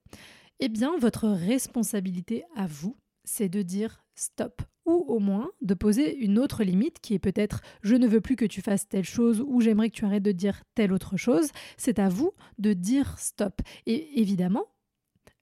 Eh 0.62 0.70
bien, 0.70 0.96
votre 0.98 1.28
responsabilité 1.28 2.46
à 2.56 2.68
vous, 2.68 2.96
c'est 3.26 3.50
de 3.50 3.62
dire 3.62 4.02
stop, 4.16 4.62
ou 4.86 4.94
au 5.10 5.20
moins 5.20 5.52
de 5.62 5.74
poser 5.74 6.16
une 6.16 6.40
autre 6.40 6.64
limite 6.64 7.02
qui 7.02 7.16
est 7.16 7.20
peut-être 7.20 7.60
je 7.82 7.96
ne 7.96 8.08
veux 8.08 8.22
plus 8.22 8.38
que 8.38 8.46
tu 8.46 8.62
fasses 8.62 8.88
telle 8.88 9.04
chose 9.04 9.44
ou 9.46 9.60
j'aimerais 9.60 9.90
que 9.90 9.96
tu 9.96 10.06
arrêtes 10.06 10.24
de 10.24 10.32
dire 10.32 10.64
telle 10.74 10.94
autre 10.94 11.18
chose. 11.18 11.50
C'est 11.76 12.00
à 12.00 12.08
vous 12.08 12.32
de 12.60 12.72
dire 12.72 13.20
stop. 13.20 13.62
Et 13.86 14.22
évidemment, 14.22 14.68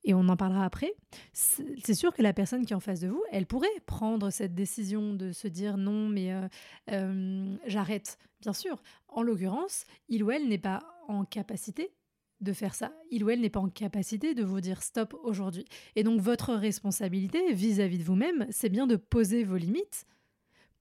et 0.03 0.13
on 0.13 0.27
en 0.29 0.37
parlera 0.37 0.65
après, 0.65 0.93
c'est 1.33 1.93
sûr 1.93 2.13
que 2.13 2.21
la 2.21 2.33
personne 2.33 2.65
qui 2.65 2.73
est 2.73 2.75
en 2.75 2.79
face 2.79 3.01
de 3.01 3.07
vous, 3.07 3.23
elle 3.31 3.45
pourrait 3.45 3.67
prendre 3.85 4.31
cette 4.31 4.55
décision 4.55 5.13
de 5.13 5.31
se 5.31 5.47
dire 5.47 5.77
non, 5.77 6.09
mais 6.09 6.33
euh, 6.33 6.47
euh, 6.91 7.55
j'arrête. 7.67 8.17
Bien 8.41 8.53
sûr, 8.53 8.81
en 9.07 9.21
l'occurrence, 9.21 9.85
il 10.09 10.23
ou 10.23 10.31
elle 10.31 10.47
n'est 10.47 10.57
pas 10.57 10.83
en 11.07 11.23
capacité 11.23 11.91
de 12.39 12.53
faire 12.53 12.73
ça. 12.73 12.91
Il 13.11 13.23
ou 13.23 13.29
elle 13.29 13.41
n'est 13.41 13.51
pas 13.51 13.59
en 13.59 13.69
capacité 13.69 14.33
de 14.33 14.43
vous 14.43 14.61
dire 14.61 14.81
stop 14.81 15.13
aujourd'hui. 15.23 15.65
Et 15.95 16.03
donc 16.03 16.19
votre 16.19 16.53
responsabilité 16.53 17.53
vis-à-vis 17.53 17.99
de 17.99 18.03
vous-même, 18.03 18.47
c'est 18.49 18.69
bien 18.69 18.87
de 18.87 18.95
poser 18.95 19.43
vos 19.43 19.57
limites 19.57 20.05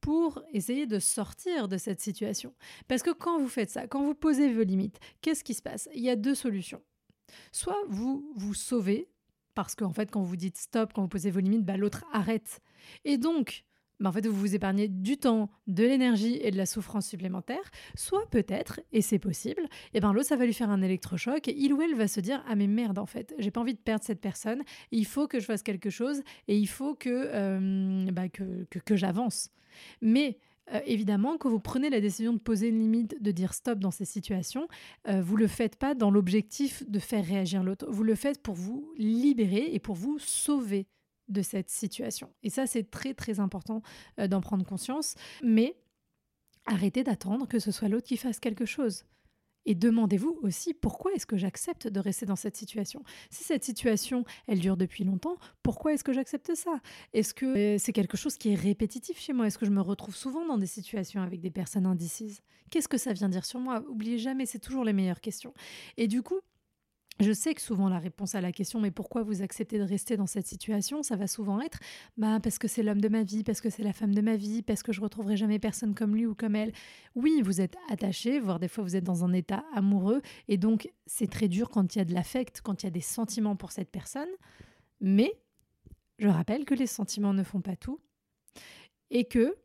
pour 0.01 0.43
essayer 0.55 0.87
de 0.87 0.99
sortir 0.99 1.69
de 1.69 1.77
cette 1.77 2.01
situation. 2.01 2.55
Parce 2.89 3.03
que 3.03 3.11
quand 3.11 3.39
vous 3.39 3.49
faites 3.49 3.69
ça, 3.69 3.87
quand 3.87 4.03
vous 4.03 4.15
posez 4.15 4.51
vos 4.51 4.63
limites, 4.63 4.99
qu'est-ce 5.21 5.45
qui 5.45 5.53
se 5.53 5.61
passe? 5.61 5.91
Il 5.95 6.01
y 6.01 6.09
a 6.09 6.17
deux 6.17 6.35
solutions. 6.35 6.81
Soit 7.53 7.79
vous 7.89 8.33
vous 8.37 8.55
sauvez, 8.55 9.09
parce 9.55 9.75
qu'en 9.75 9.93
fait, 9.93 10.11
quand 10.11 10.23
vous 10.23 10.37
dites 10.37 10.57
stop, 10.57 10.93
quand 10.93 11.03
vous 11.03 11.09
posez 11.09 11.31
vos 11.31 11.41
limites, 11.41 11.65
bah, 11.65 11.77
l'autre 11.77 12.05
arrête. 12.13 12.61
Et 13.05 13.19
donc, 13.19 13.65
bah, 14.01 14.09
en 14.09 14.13
fait, 14.13 14.27
vous 14.27 14.35
vous 14.35 14.55
épargnez 14.55 14.89
du 14.89 15.19
temps, 15.19 15.51
de 15.67 15.85
l'énergie 15.85 16.39
et 16.43 16.51
de 16.51 16.57
la 16.57 16.67
souffrance 16.67 17.07
supplémentaire. 17.07 17.71
Soit 17.95 18.27
peut-être, 18.31 18.81
et 18.93 19.03
c'est 19.03 19.19
possible, 19.19 19.69
et 19.93 20.01
ben 20.01 20.13
l'autre, 20.13 20.29
ça 20.29 20.37
va 20.37 20.47
lui 20.47 20.55
faire 20.55 20.71
un 20.71 20.83
électrochoc 20.83 21.49
et 21.49 21.57
il 21.57 21.73
ou 21.73 21.83
elle 21.83 21.95
va 21.95 22.09
se 22.09 22.21
dire 22.21 22.43
Ah, 22.49 22.57
mais 22.57 22.67
merde, 22.67 22.99
en 22.99 23.07
fait, 23.07 23.35
j'ai 23.39 23.51
pas 23.51 23.61
envie 23.61 23.75
de 23.75 23.79
perdre 23.79 24.05
cette 24.05 24.21
personne, 24.21 24.63
il 24.91 25.07
faut 25.07 25.29
que 25.29 25.39
je 25.39 25.45
fasse 25.45 25.63
quelque 25.63 25.91
chose 25.91 26.23
et 26.49 26.57
il 26.57 26.67
faut 26.69 26.95
que, 26.95 27.11
euh, 27.11 28.11
bah, 28.13 28.29
que, 28.29 28.65
que, 28.71 28.79
que 28.79 28.97
j'avance. 28.97 29.51
Mais 30.01 30.39
Euh, 30.73 30.81
évidemment, 30.87 31.37
quand 31.39 31.51
vous 31.51 31.61
prenez 31.61 31.91
la 31.91 32.01
décision 32.01 32.33
de 32.33 32.39
poser 32.39 32.69
une 32.69 32.79
limite, 32.79 33.21
de 33.21 33.31
dire 33.31 33.55
stop 33.55 33.79
dans 33.79 33.91
ces 33.91 34.05
situations, 34.05 34.69
euh, 35.09 35.23
vous 35.23 35.37
ne 35.37 35.43
le 35.43 35.49
faites 35.49 35.77
pas 35.77 35.95
dans 35.95 36.11
l'objectif 36.11 36.89
de 36.89 36.99
faire 36.99 37.25
réagir 37.25 37.63
l'autre. 37.63 37.87
Vous 37.91 38.05
le 38.05 38.15
faites 38.15 38.43
pour 38.43 38.55
vous 38.55 38.93
libérer 38.97 39.69
et 39.73 39.79
pour 39.79 39.95
vous 39.95 40.19
sauver 40.19 40.87
de 41.29 41.43
cette 41.43 41.71
situation. 41.71 42.31
Et 42.43 42.51
ça, 42.51 42.67
c'est 42.67 42.91
très 42.91 43.15
très 43.15 43.41
important 43.41 43.83
euh, 44.19 44.27
d'en 44.27 44.41
prendre 44.41 44.65
conscience. 44.65 45.15
Mais 45.43 45.77
arrêtez 46.67 47.05
d'attendre 47.05 47.47
que 47.47 47.59
ce 47.59 47.71
soit 47.71 47.89
l'autre 47.89 48.07
qui 48.07 48.17
fasse 48.17 48.41
quelque 48.41 48.67
chose. 48.67 49.05
Et 49.71 49.77
demandez-vous 49.77 50.37
aussi 50.43 50.75
pourquoi 50.75 51.13
est-ce 51.13 51.27
que 51.27 51.37
j'accepte 51.37 51.87
de 51.87 52.01
rester 52.01 52.27
dans 52.27 52.35
cette 52.35 52.57
situation? 52.57 53.05
Si 53.31 53.45
cette 53.45 53.63
situation, 53.63 54.25
elle 54.49 54.59
dure 54.59 54.77
depuis 54.77 55.05
longtemps, 55.05 55.37
pourquoi 55.63 55.93
est-ce 55.93 56.03
que 56.03 56.13
j'accepte 56.13 56.57
ça? 56.57 56.81
Est-ce 57.13 57.33
que 57.33 57.47
euh, 57.47 57.79
c'est 57.79 57.93
quelque 57.93 58.17
chose 58.17 58.37
qui 58.37 58.51
est 58.51 58.57
répétitif 58.57 59.21
chez 59.21 59.33
moi? 59.33 59.47
Est-ce 59.47 59.59
que 59.59 59.67
je 59.67 59.71
me 59.71 59.81
retrouve 59.81 60.17
souvent 60.17 60.45
dans 60.45 60.59
des 60.59 60.67
situations 60.67 61.23
avec 61.23 61.41
des 61.41 61.53
personnes 61.53 61.87
indécises? 61.87 62.41
Qu'est-ce 62.73 62.89
que 62.89 62.99
ça 62.99 63.13
vient 63.13 63.29
dire 63.29 63.45
sur 63.45 63.61
moi? 63.61 63.85
Oubliez 63.89 64.19
jamais, 64.19 64.45
c'est 64.45 64.59
toujours 64.59 64.83
les 64.83 64.93
meilleures 64.93 65.21
questions. 65.21 65.55
Et 65.97 66.09
du 66.09 66.21
coup, 66.23 66.41
je 67.21 67.33
sais 67.33 67.55
que 67.55 67.61
souvent 67.61 67.89
la 67.89 67.99
réponse 67.99 68.35
à 68.35 68.41
la 68.41 68.53
question 68.53 68.81
mais 68.81 68.91
pourquoi 68.91 69.23
vous 69.23 69.43
acceptez 69.43 69.79
de 69.79 69.85
rester 69.85 70.17
dans 70.17 70.27
cette 70.27 70.47
situation, 70.47 71.03
ça 71.03 71.17
va 71.17 71.27
souvent 71.27 71.61
être 71.61 71.79
bah 72.17 72.39
parce 72.43 72.59
que 72.59 72.69
c'est 72.69 72.83
l'homme 72.83 73.01
de 73.01 73.09
ma 73.09 73.23
vie, 73.23 73.45
parce 73.45 73.61
que 73.61 73.71
c'est 73.71 73.83
la 73.83 73.93
femme 73.93 74.15
de 74.15 74.21
ma 74.21 74.37
vie, 74.37 74.63
parce 74.63 74.83
que 74.83 74.93
je 74.93 75.01
retrouverai 75.01 75.37
jamais 75.37 75.59
personne 75.59 75.95
comme 75.95 76.15
lui 76.15 76.27
ou 76.27 76.35
comme 76.35 76.57
elle. 76.57 76.73
Oui, 77.15 77.43
vous 77.43 77.61
êtes 77.61 77.77
attaché, 77.91 78.41
voire 78.41 78.59
des 78.59 78.69
fois 78.69 78.85
vous 78.85 78.97
êtes 78.97 79.05
dans 79.05 79.25
un 79.25 79.33
état 79.33 79.65
amoureux 79.75 80.23
et 80.49 80.57
donc 80.57 80.91
c'est 81.07 81.31
très 81.31 81.49
dur 81.49 81.69
quand 81.69 81.95
il 81.95 81.99
y 81.99 82.03
a 82.03 82.05
de 82.05 82.15
l'affect, 82.15 82.61
quand 82.63 82.83
il 82.83 82.87
y 82.87 82.89
a 82.89 82.93
des 82.93 83.01
sentiments 83.01 83.57
pour 83.57 83.73
cette 83.73 83.91
personne, 83.91 84.29
mais 85.01 85.33
je 86.19 86.29
rappelle 86.29 86.65
que 86.65 86.75
les 86.75 86.87
sentiments 86.87 87.33
ne 87.35 87.43
font 87.43 87.61
pas 87.61 87.77
tout 87.77 88.01
et 89.11 89.25
que 89.25 89.57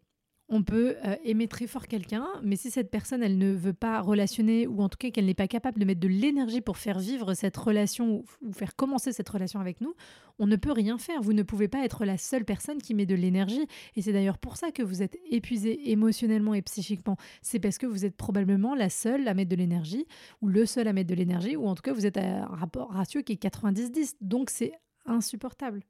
on 0.47 0.61
peut 0.61 0.95
euh, 1.05 1.15
aimer 1.23 1.47
très 1.47 1.65
fort 1.65 1.87
quelqu'un, 1.87 2.27
mais 2.43 2.55
si 2.55 2.69
cette 2.69 2.91
personne, 2.91 3.23
elle 3.23 3.37
ne 3.37 3.51
veut 3.51 3.73
pas 3.73 3.99
relationner, 4.01 4.67
ou 4.67 4.81
en 4.81 4.89
tout 4.89 4.97
cas 4.97 5.09
qu'elle 5.09 5.25
n'est 5.25 5.33
pas 5.33 5.47
capable 5.47 5.79
de 5.79 5.85
mettre 5.85 5.99
de 5.99 6.07
l'énergie 6.07 6.61
pour 6.61 6.77
faire 6.77 6.99
vivre 6.99 7.33
cette 7.33 7.57
relation 7.57 8.23
ou, 8.41 8.51
faire 8.53 8.75
commencer 8.75 9.11
cette 9.11 9.27
relation 9.27 9.59
avec 9.59 9.81
nous, 9.81 9.95
on 10.37 10.45
ne 10.45 10.55
peut 10.55 10.71
rien 10.71 10.99
faire. 10.99 11.21
Vous 11.21 11.33
ne 11.33 11.41
pouvez 11.41 11.67
pas 11.67 11.83
être 11.83 12.05
la 12.05 12.17
seule 12.17 12.45
personne 12.45 12.79
qui 12.79 12.93
met 12.93 13.07
de 13.07 13.15
l'énergie. 13.15 13.65
Et 13.95 14.01
c'est 14.03 14.13
d'ailleurs 14.13 14.37
pour 14.37 14.57
ça 14.57 14.71
que 14.71 14.83
vous 14.83 15.01
êtes 15.01 15.17
épuisé 15.31 15.91
émotionnellement 15.91 16.53
et 16.53 16.61
psychiquement. 16.61 17.17
C'est 17.41 17.59
parce 17.59 17.79
que 17.79 17.87
vous 17.87 18.05
êtes 18.05 18.15
probablement 18.15 18.75
la 18.75 18.89
seule 18.89 19.27
à 19.27 19.33
mettre 19.33 19.49
de 19.49 19.55
l'énergie, 19.55 20.05
ou 20.41 20.47
le 20.47 20.65
seul 20.67 20.87
à 20.87 20.93
mettre 20.93 21.09
de 21.09 21.15
l'énergie, 21.15 21.55
ou 21.55 21.67
en 21.67 21.73
tout 21.73 21.81
cas 21.81 21.93
vous 21.93 22.05
êtes 22.05 22.17
à 22.17 22.43
un 22.43 22.55
rapport 22.55 22.91
ratio 22.91 23.23
qui 23.23 23.33
est 23.33 23.43
90-10. 23.43 24.17
Donc 24.21 24.51
c'est 24.51 24.73
insupportable. 25.05 25.81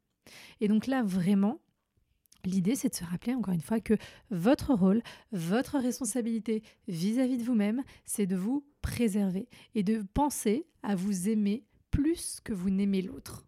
Et 0.62 0.67
donc 0.67 0.88
là, 0.88 1.03
vraiment, 1.03 1.59
L'idée, 2.46 2.75
c'est 2.75 2.90
de 2.90 2.96
se 2.96 3.04
rappeler 3.04 3.34
encore 3.34 3.54
une 3.54 3.62
fois 3.62 3.80
que 3.80 3.96
votre 4.30 4.74
rôle, 4.74 5.02
votre 5.32 5.80
responsabilité 5.80 6.62
vis-à-vis 6.88 7.38
de 7.38 7.44
vous-même, 7.44 7.84
c'est 8.06 8.28
de 8.28 8.36
vous 8.36 8.66
préserver 8.82 9.48
et 9.74 9.84
de 9.84 10.04
penser 10.14 10.68
à 10.84 10.96
vous 10.96 11.30
aimer 11.30 11.64
plus 11.92 12.40
que 12.44 12.54
vous 12.54 12.70
n'aimez 12.70 13.02
l'autre 13.02 13.46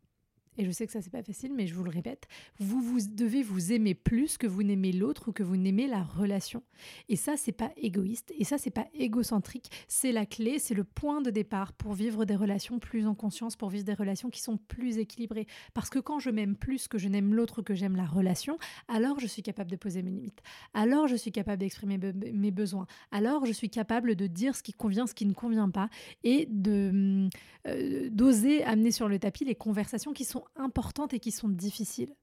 et 0.57 0.65
je 0.65 0.71
sais 0.71 0.85
que 0.85 0.91
ça 0.91 1.01
c'est 1.01 1.11
pas 1.11 1.23
facile, 1.23 1.53
mais 1.53 1.67
je 1.67 1.75
vous 1.75 1.83
le 1.83 1.89
répète, 1.89 2.27
vous, 2.59 2.81
vous 2.81 2.99
devez 3.11 3.43
vous 3.43 3.71
aimer 3.71 3.93
plus 3.93 4.37
que 4.37 4.47
vous 4.47 4.63
n'aimez 4.63 4.91
l'autre 4.91 5.29
ou 5.29 5.31
que 5.31 5.43
vous 5.43 5.57
n'aimez 5.57 5.87
la 5.87 6.03
relation. 6.03 6.63
Et 7.09 7.15
ça 7.15 7.37
c'est 7.37 7.51
pas 7.51 7.71
égoïste, 7.77 8.33
et 8.37 8.43
ça 8.43 8.57
c'est 8.57 8.71
pas 8.71 8.87
égocentrique, 8.93 9.69
c'est 9.87 10.11
la 10.11 10.25
clé, 10.25 10.59
c'est 10.59 10.73
le 10.73 10.83
point 10.83 11.21
de 11.21 11.29
départ 11.29 11.73
pour 11.73 11.93
vivre 11.93 12.25
des 12.25 12.35
relations 12.35 12.79
plus 12.79 13.07
en 13.07 13.15
conscience, 13.15 13.55
pour 13.55 13.69
vivre 13.69 13.85
des 13.85 13.93
relations 13.93 14.29
qui 14.29 14.41
sont 14.41 14.57
plus 14.57 14.97
équilibrées. 14.97 15.47
Parce 15.73 15.89
que 15.89 15.99
quand 15.99 16.19
je 16.19 16.29
m'aime 16.29 16.55
plus 16.55 16.87
que 16.87 16.97
je 16.97 17.07
n'aime 17.07 17.33
l'autre, 17.33 17.61
que 17.61 17.73
j'aime 17.73 17.95
la 17.95 18.05
relation, 18.05 18.57
alors 18.87 19.19
je 19.19 19.27
suis 19.27 19.43
capable 19.43 19.71
de 19.71 19.75
poser 19.75 20.01
mes 20.01 20.11
limites, 20.11 20.41
alors 20.73 21.07
je 21.07 21.15
suis 21.15 21.31
capable 21.31 21.59
d'exprimer 21.59 21.97
mes 21.97 22.51
besoins, 22.51 22.87
alors 23.11 23.45
je 23.45 23.51
suis 23.51 23.69
capable 23.69 24.15
de 24.15 24.27
dire 24.27 24.55
ce 24.55 24.63
qui 24.63 24.73
convient, 24.73 25.07
ce 25.07 25.13
qui 25.13 25.25
ne 25.25 25.33
convient 25.33 25.69
pas, 25.69 25.89
et 26.23 26.47
de 26.49 27.29
euh, 27.67 28.09
d'oser 28.11 28.63
amener 28.63 28.91
sur 28.91 29.07
le 29.07 29.19
tapis 29.19 29.45
les 29.45 29.55
conversations 29.55 30.13
qui 30.13 30.25
sont 30.25 30.43
importantes 30.55 31.13
et 31.13 31.19
qui 31.19 31.31
sont 31.31 31.49
difficiles. 31.49 32.15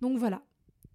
Donc 0.00 0.18
voilà. 0.18 0.42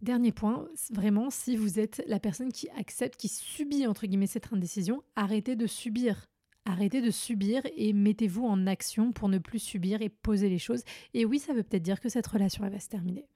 Dernier 0.01 0.31
point, 0.31 0.67
vraiment, 0.91 1.29
si 1.29 1.55
vous 1.55 1.79
êtes 1.79 2.03
la 2.07 2.19
personne 2.19 2.51
qui 2.51 2.67
accepte, 2.71 3.19
qui 3.19 3.27
subit, 3.27 3.85
entre 3.85 4.07
guillemets, 4.07 4.27
cette 4.27 4.51
indécision, 4.51 5.03
arrêtez 5.15 5.55
de 5.55 5.67
subir. 5.67 6.27
Arrêtez 6.65 7.01
de 7.01 7.11
subir 7.11 7.61
et 7.75 7.93
mettez-vous 7.93 8.45
en 8.45 8.67
action 8.67 9.11
pour 9.11 9.29
ne 9.29 9.37
plus 9.37 9.59
subir 9.59 10.01
et 10.01 10.09
poser 10.09 10.49
les 10.49 10.59
choses. 10.59 10.83
Et 11.13 11.25
oui, 11.25 11.39
ça 11.39 11.53
veut 11.53 11.63
peut-être 11.63 11.83
dire 11.83 11.99
que 11.99 12.09
cette 12.09 12.27
relation, 12.27 12.63
elle 12.65 12.71
va 12.71 12.79
se 12.79 12.89
terminer. 12.89 13.27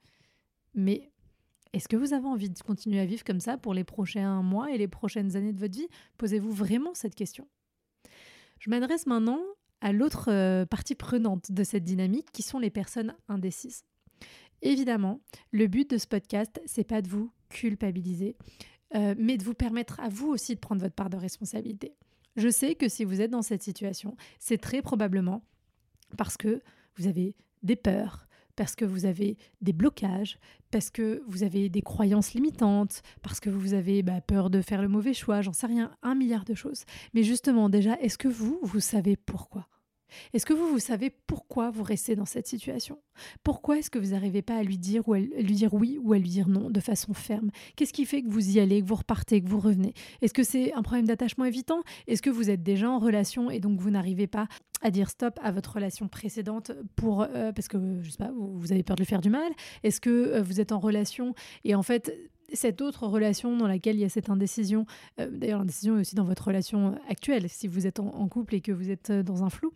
Mais 0.74 1.10
est-ce 1.72 1.88
que 1.88 1.96
vous 1.96 2.12
avez 2.12 2.26
envie 2.26 2.50
de 2.50 2.58
continuer 2.60 3.00
à 3.00 3.06
vivre 3.06 3.24
comme 3.24 3.40
ça 3.40 3.58
pour 3.58 3.74
les 3.74 3.84
prochains 3.84 4.42
mois 4.42 4.72
et 4.72 4.78
les 4.78 4.88
prochaines 4.88 5.36
années 5.36 5.52
de 5.52 5.58
votre 5.58 5.76
vie? 5.76 5.88
Posez-vous 6.18 6.52
vraiment 6.52 6.94
cette 6.94 7.14
question. 7.14 7.46
Je 8.60 8.70
m'adresse 8.70 9.06
maintenant 9.06 9.40
à 9.80 9.92
l'autre 9.92 10.30
euh, 10.30 10.66
partie 10.66 10.94
prenante 10.94 11.52
de 11.52 11.64
cette 11.64 11.84
dynamique, 11.84 12.30
qui 12.32 12.42
sont 12.42 12.58
les 12.58 12.70
personnes 12.70 13.14
indécises. 13.28 13.84
Évidemment, 14.62 15.20
le 15.52 15.66
but 15.66 15.90
de 15.90 15.98
ce 15.98 16.06
podcast, 16.06 16.60
c'est 16.66 16.84
pas 16.84 17.02
de 17.02 17.08
vous 17.08 17.30
culpabiliser, 17.48 18.36
euh, 18.94 19.14
mais 19.18 19.36
de 19.36 19.44
vous 19.44 19.54
permettre 19.54 20.00
à 20.00 20.08
vous 20.08 20.28
aussi 20.28 20.54
de 20.54 20.60
prendre 20.60 20.80
votre 20.80 20.94
part 20.94 21.10
de 21.10 21.16
responsabilité. 21.16 21.92
Je 22.36 22.48
sais 22.48 22.74
que 22.74 22.88
si 22.88 23.04
vous 23.04 23.20
êtes 23.20 23.30
dans 23.30 23.42
cette 23.42 23.62
situation, 23.62 24.16
c'est 24.38 24.58
très 24.58 24.82
probablement 24.82 25.42
parce 26.16 26.36
que 26.36 26.62
vous 26.96 27.06
avez 27.06 27.34
des 27.62 27.76
peurs, 27.76 28.25
parce 28.56 28.74
que 28.74 28.84
vous 28.84 29.04
avez 29.04 29.36
des 29.60 29.72
blocages, 29.72 30.38
parce 30.70 30.90
que 30.90 31.22
vous 31.28 31.42
avez 31.42 31.68
des 31.68 31.82
croyances 31.82 32.34
limitantes, 32.34 33.02
parce 33.22 33.38
que 33.40 33.50
vous 33.50 33.74
avez 33.74 34.02
bah, 34.02 34.20
peur 34.20 34.50
de 34.50 34.60
faire 34.62 34.82
le 34.82 34.88
mauvais 34.88 35.14
choix, 35.14 35.42
j'en 35.42 35.52
sais 35.52 35.66
rien, 35.66 35.92
un 36.02 36.14
milliard 36.14 36.44
de 36.44 36.54
choses. 36.54 36.84
Mais 37.14 37.22
justement, 37.22 37.68
déjà, 37.68 37.98
est-ce 38.00 38.18
que 38.18 38.28
vous, 38.28 38.58
vous 38.62 38.80
savez 38.80 39.16
pourquoi? 39.16 39.68
Est-ce 40.32 40.46
que 40.46 40.52
vous, 40.52 40.78
savez 40.78 41.10
pourquoi 41.26 41.70
vous 41.70 41.82
restez 41.82 42.16
dans 42.16 42.24
cette 42.24 42.46
situation? 42.46 42.98
Pourquoi 43.42 43.78
est-ce 43.78 43.90
que 43.90 43.98
vous 43.98 44.10
n'arrivez 44.10 44.42
pas 44.42 44.56
à 44.56 44.62
lui 44.62 44.78
dire 44.78 45.08
ou 45.08 45.14
à 45.14 45.18
lui 45.18 45.54
dire 45.54 45.74
oui 45.74 45.98
ou 46.02 46.12
à 46.12 46.18
lui 46.18 46.28
dire 46.28 46.48
non 46.48 46.70
de 46.70 46.80
façon 46.80 47.14
ferme? 47.14 47.50
Qu'est-ce 47.76 47.92
qui 47.92 48.04
fait 48.04 48.22
que 48.22 48.28
vous 48.28 48.56
y 48.56 48.60
allez, 48.60 48.82
que 48.82 48.86
vous 48.86 48.94
repartez, 48.94 49.40
que 49.40 49.48
vous 49.48 49.60
revenez? 49.60 49.94
Est-ce 50.22 50.34
que 50.34 50.42
c'est 50.42 50.72
un 50.72 50.82
problème 50.82 51.06
d'attachement 51.06 51.44
évitant? 51.44 51.82
Est-ce 52.06 52.22
que 52.22 52.30
vous 52.30 52.50
êtes 52.50 52.62
déjà 52.62 52.90
en 52.90 52.98
relation 52.98 53.50
et 53.50 53.60
donc 53.60 53.80
vous 53.80 53.90
n'arrivez 53.90 54.26
pas 54.26 54.48
à 54.82 54.90
dire 54.90 55.08
stop 55.08 55.38
à 55.42 55.52
votre 55.52 55.74
relation 55.74 56.08
précédente 56.08 56.70
euh, 56.70 57.52
parce 57.52 57.68
que 57.68 57.78
je 58.02 58.10
sais 58.10 58.18
pas, 58.18 58.30
vous, 58.36 58.72
avez 58.72 58.82
peur 58.82 58.96
de 58.96 59.02
lui 59.02 59.06
faire 59.06 59.20
du 59.20 59.30
mal? 59.30 59.50
Est-ce 59.82 60.00
que 60.00 60.10
euh, 60.10 60.42
vous 60.42 60.60
êtes 60.60 60.72
en 60.72 60.78
relation 60.78 61.34
et 61.64 61.74
en 61.74 61.82
fait 61.82 62.12
cette 62.52 62.80
autre 62.80 63.06
relation 63.06 63.56
dans 63.56 63.68
laquelle 63.68 63.96
il 63.96 64.00
y 64.00 64.04
a 64.04 64.08
cette 64.08 64.30
indécision, 64.30 64.86
euh, 65.20 65.28
d'ailleurs 65.30 65.60
l'indécision 65.60 65.96
est 65.96 66.00
aussi 66.00 66.14
dans 66.14 66.24
votre 66.24 66.44
relation 66.44 66.98
actuelle, 67.08 67.48
si 67.48 67.68
vous 67.68 67.86
êtes 67.86 68.00
en 68.00 68.28
couple 68.28 68.54
et 68.54 68.60
que 68.60 68.72
vous 68.72 68.90
êtes 68.90 69.10
dans 69.12 69.44
un 69.44 69.50
flou, 69.50 69.72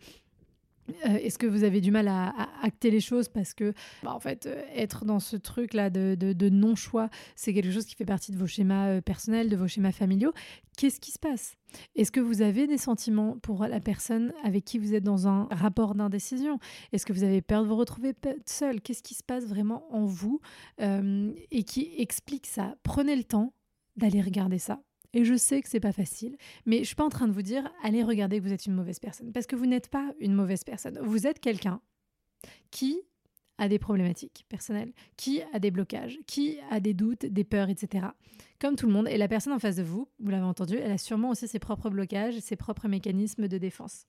euh, 1.05 1.15
est-ce 1.17 1.37
que 1.37 1.47
vous 1.47 1.63
avez 1.63 1.81
du 1.81 1.91
mal 1.91 2.07
à, 2.07 2.33
acter 2.61 2.91
les 2.91 2.99
choses 2.99 3.29
parce 3.29 3.53
que, 3.53 3.73
bah, 4.03 4.13
en 4.13 4.19
fait, 4.19 4.45
euh, 4.45 4.61
être 4.75 5.05
dans 5.05 5.19
ce 5.19 5.35
truc-là 5.35 5.89
de, 5.89 6.49
non-choix, 6.49 7.09
c'est 7.35 7.53
quelque 7.53 7.71
chose 7.71 7.85
qui 7.85 7.95
fait 7.95 8.05
partie 8.05 8.31
de 8.31 8.37
vos 8.37 8.47
schémas 8.47 8.87
euh, 8.87 9.01
personnels, 9.01 9.49
de 9.49 9.55
vos 9.55 9.67
schémas 9.67 9.91
familiaux. 9.91 10.33
Qu'est-ce 10.77 10.99
qui 10.99 11.11
se 11.11 11.19
passe? 11.19 11.55
Est-ce 11.95 12.11
que 12.11 12.19
vous 12.19 12.41
avez 12.41 12.67
des 12.67 12.77
sentiments 12.77 13.37
pour 13.41 13.65
la 13.65 13.79
personne 13.79 14.33
avec 14.43 14.65
qui 14.65 14.77
vous 14.79 14.93
êtes 14.93 15.03
dans 15.03 15.27
un 15.27 15.47
rapport 15.51 15.95
d'indécision? 15.95 16.59
Est-ce 16.91 17.05
que 17.05 17.13
vous 17.13 17.23
avez 17.23 17.41
peur 17.41 17.63
de 17.63 17.67
vous 17.67 17.75
retrouver 17.75 18.13
seul? 18.45 18.81
Qu'est-ce 18.81 19.03
qui 19.03 19.13
se 19.13 19.23
passe 19.23 19.45
vraiment 19.45 19.85
en 19.93 20.05
vous 20.05 20.41
et 20.79 21.63
qui 21.63 21.93
explique 21.97 22.47
ça? 22.47 22.75
Prenez 22.83 23.15
le 23.15 23.23
temps 23.23 23.53
d'aller 23.95 24.21
regarder 24.21 24.57
ça 24.57 24.81
et 25.13 25.25
je 25.25 25.35
sais 25.35 25.61
que 25.61 25.69
c'est 25.69 25.79
pas 25.79 25.91
facile, 25.91 26.37
mais 26.65 26.79
je 26.79 26.85
suis 26.85 26.95
pas 26.95 27.05
en 27.05 27.09
train 27.09 27.27
de 27.27 27.33
vous 27.33 27.41
dire 27.41 27.71
allez 27.83 28.03
regarder 28.03 28.39
que 28.39 28.43
vous 28.43 28.53
êtes 28.53 28.65
une 28.65 28.73
mauvaise 28.73 28.99
personne 28.99 29.31
parce 29.31 29.45
que 29.45 29.55
vous 29.55 29.65
n'êtes 29.65 29.89
pas 29.89 30.13
une 30.19 30.33
mauvaise 30.33 30.63
personne. 30.63 30.99
Vous 31.01 31.27
êtes 31.27 31.39
quelqu'un 31.39 31.81
qui 32.71 33.01
a 33.57 33.67
des 33.67 33.77
problématiques 33.77 34.45
personnelles, 34.49 34.91
qui 35.17 35.41
a 35.53 35.59
des 35.59 35.69
blocages, 35.69 36.17
qui 36.25 36.57
a 36.71 36.79
des 36.79 36.93
doutes, 36.95 37.25
des 37.25 37.43
peurs, 37.43 37.69
etc. 37.69 38.07
Comme 38.59 38.75
tout 38.75 38.87
le 38.87 38.93
monde. 38.93 39.07
Et 39.07 39.17
la 39.17 39.27
personne 39.27 39.53
en 39.53 39.59
face 39.59 39.75
de 39.75 39.83
vous, 39.83 40.07
vous 40.19 40.31
l'avez 40.31 40.45
entendu, 40.45 40.77
elle 40.77 40.91
a 40.91 40.97
sûrement 40.97 41.29
aussi 41.29 41.47
ses 41.47 41.59
propres 41.59 41.91
blocages, 41.91 42.39
ses 42.39 42.55
propres 42.55 42.87
mécanismes 42.87 43.47
de 43.47 43.57
défense. 43.59 44.07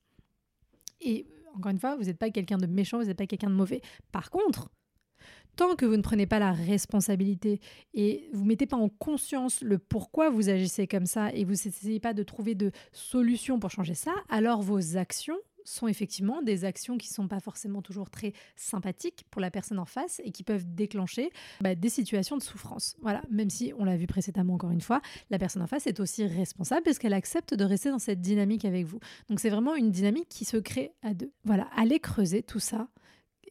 Et 1.03 1.27
encore 1.55 1.71
une 1.71 1.79
fois, 1.79 1.97
vous 1.97 2.05
n'êtes 2.05 2.19
pas 2.19 2.31
quelqu'un 2.31 2.57
de 2.57 2.67
méchant, 2.67 2.99
vous 2.99 3.07
n'êtes 3.07 3.19
pas 3.19 3.27
quelqu'un 3.27 3.51
de 3.51 3.55
mauvais. 3.55 3.83
Par 4.11 4.31
contre, 4.31 4.71
tant 5.57 5.77
que 5.77 5.87
vous 5.87 5.97
ne 5.97 6.03
prenez 6.03 6.27
pas 6.27 6.39
la 6.39 6.53
responsabilité 6.53 7.61
et 7.95 8.29
vous 8.33 8.45
mettez 8.45 8.67
pas 8.67 8.77
en 8.77 8.89
conscience 8.89 9.61
le 9.63 9.79
pourquoi 9.79 10.31
vous 10.31 10.49
agissez 10.49 10.87
comme 10.87 11.07
ça 11.07 11.33
et 11.33 11.45
vous 11.45 11.53
n'essayez 11.53 12.01
pas 12.01 12.15
de 12.15 12.23
trouver 12.23 12.55
de 12.55 12.71
solution 12.93 13.59
pour 13.59 13.71
changer 13.71 13.95
ça, 13.95 14.13
alors 14.29 14.63
vos 14.63 14.97
actions 14.97 15.39
sont 15.65 15.89
effectivement 15.89 16.43
des 16.43 16.65
actions 16.65 16.99
qui 16.99 17.09
ne 17.09 17.15
sont 17.15 17.29
pas 17.29 17.41
forcément 17.41 17.83
toujours 17.83 18.11
très 18.11 18.33
sympathiques 18.57 19.25
pour 19.31 19.41
la 19.41 19.51
personne 19.51 19.79
en 19.79 19.85
face 19.85 20.21
et 20.25 20.31
qui 20.31 20.43
peuvent 20.43 20.65
déclencher 20.67 21.31
bah, 21.61 21.75
des 21.75 21.89
situations 21.89 22.37
de 22.37 22.43
souffrance. 22.43 22.97
Voilà, 23.01 23.23
même 23.31 23.51
si 23.51 23.73
on 23.79 23.85
l'a 23.85 23.97
vu 23.97 24.07
précédemment 24.07 24.55
encore 24.55 24.71
une 24.71 24.81
fois, 24.81 25.01
la 25.31 25.39
personne 25.39 25.63
en 25.63 25.67
face 25.67 25.87
est 25.87 26.01
aussi 26.01 26.27
responsable 26.27 26.83
parce 26.83 26.99
qu'elle 26.99 27.15
accepte 27.15 27.55
de 27.55 27.65
rester 27.65 27.91
dans 27.91 27.99
cette 27.99 28.21
dynamique 28.21 28.65
avec 28.65 28.87
vous. 28.87 28.99
Donc 29.29 29.41
c'est 29.41 29.51
vraiment 29.51 29.75
une 29.75 29.91
dynamique 29.91 30.29
qui 30.29 30.45
se 30.45 30.57
crée 30.57 30.93
à 31.03 31.15
deux. 31.15 31.33
Voilà, 31.45 31.69
allez 31.77 32.01
creuser 32.01 32.43
tout 32.43 32.61
ça 32.61 32.89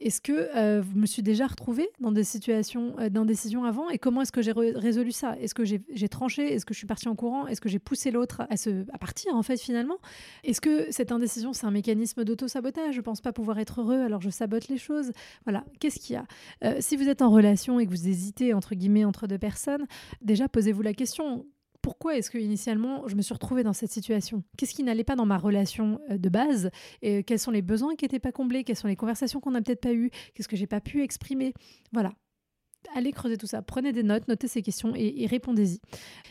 Est-ce 0.01 0.19
que 0.19 0.31
euh, 0.31 0.81
je 0.81 0.99
me 0.99 1.05
suis 1.05 1.21
déjà 1.21 1.45
retrouvée 1.45 1.87
dans 1.99 2.11
des 2.11 2.23
situations 2.23 2.95
euh, 2.99 3.09
d'indécision 3.09 3.65
avant 3.65 3.89
et 3.89 3.99
comment 3.99 4.23
est-ce 4.23 4.31
que 4.31 4.41
j'ai 4.41 4.51
résolu 4.51 5.11
ça? 5.11 5.37
Est-ce 5.39 5.53
que 5.53 5.63
j'ai 5.63 6.09
tranché? 6.09 6.53
Est-ce 6.53 6.65
que 6.65 6.73
je 6.73 6.79
suis 6.79 6.87
partie 6.87 7.07
en 7.07 7.15
courant? 7.15 7.45
Est-ce 7.45 7.61
que 7.61 7.69
j'ai 7.69 7.77
poussé 7.77 8.09
l'autre 8.09 8.41
à, 8.41 8.97
partir 8.97 9.35
en 9.35 9.43
fait 9.43 9.57
finalement? 9.57 9.97
Est-ce 10.43 10.59
que 10.59 10.91
cette 10.91 11.11
indécision 11.11 11.53
c'est 11.53 11.67
un 11.67 11.71
mécanisme 11.71 12.23
d'auto-sabotage? 12.23 12.95
Je 12.95 13.01
pense 13.01 13.21
pas 13.21 13.31
pouvoir 13.31 13.59
être 13.59 13.81
heureux 13.81 14.01
alors 14.01 14.21
je 14.21 14.31
sabote 14.31 14.67
les 14.69 14.77
choses. 14.77 15.11
Voilà, 15.45 15.63
qu'est-ce 15.79 15.99
qu'il 15.99 16.15
y 16.15 16.17
a? 16.17 16.25
Euh, 16.63 16.77
Si 16.79 16.97
vous 16.97 17.07
êtes 17.07 17.21
en 17.21 17.29
relation 17.29 17.79
et 17.79 17.85
que 17.85 17.91
vous 17.91 18.07
hésitez 18.07 18.55
entre 18.55 18.73
guillemets 18.73 19.05
entre 19.05 19.27
deux 19.27 19.37
personnes, 19.37 19.85
déjà 20.21 20.49
posez-vous 20.49 20.81
la 20.81 20.93
question 20.93 21.45
pourquoi 21.81 22.17
est-ce 22.17 22.29
que 22.29 22.37
initialement 22.37 23.07
je 23.07 23.15
me 23.15 23.21
suis 23.21 23.33
retrouvée 23.33 23.63
dans 23.63 23.73
cette 23.73 23.91
situation? 23.91 24.43
Qu'est-ce 24.57 24.73
qui 24.73 24.83
n'allait 24.83 25.03
pas 25.03 25.15
dans 25.15 25.25
ma 25.25 25.37
relation 25.37 25.99
euh, 26.09 26.17
de 26.17 26.29
base? 26.29 26.69
Et 27.01 27.23
Quels 27.23 27.39
sont 27.39 27.51
les 27.51 27.61
besoins 27.61 27.95
qui 27.95 28.05
n'étaient 28.05 28.19
pas 28.19 28.31
comblés? 28.31 28.63
Quelles 28.63 28.75
sont 28.75 28.87
les 28.87 28.95
conversations 28.95 29.39
qu'on 29.39 29.51
n'a 29.51 29.61
peut-être 29.61 29.81
pas 29.81 29.93
eues? 29.93 30.11
Qu'est-ce 30.33 30.47
que 30.47 30.55
j'ai 30.55 30.67
pas 30.67 30.81
pu 30.81 31.01
exprimer? 31.03 31.53
Voilà. 31.91 32.13
Allez 32.95 33.11
creuser 33.11 33.37
tout 33.37 33.45
ça, 33.45 33.61
prenez 33.61 33.91
des 33.91 34.01
notes, 34.01 34.27
notez 34.27 34.47
ces 34.47 34.63
questions 34.63 34.93
et, 34.95 35.21
et 35.21 35.27
répondez-y. 35.27 35.79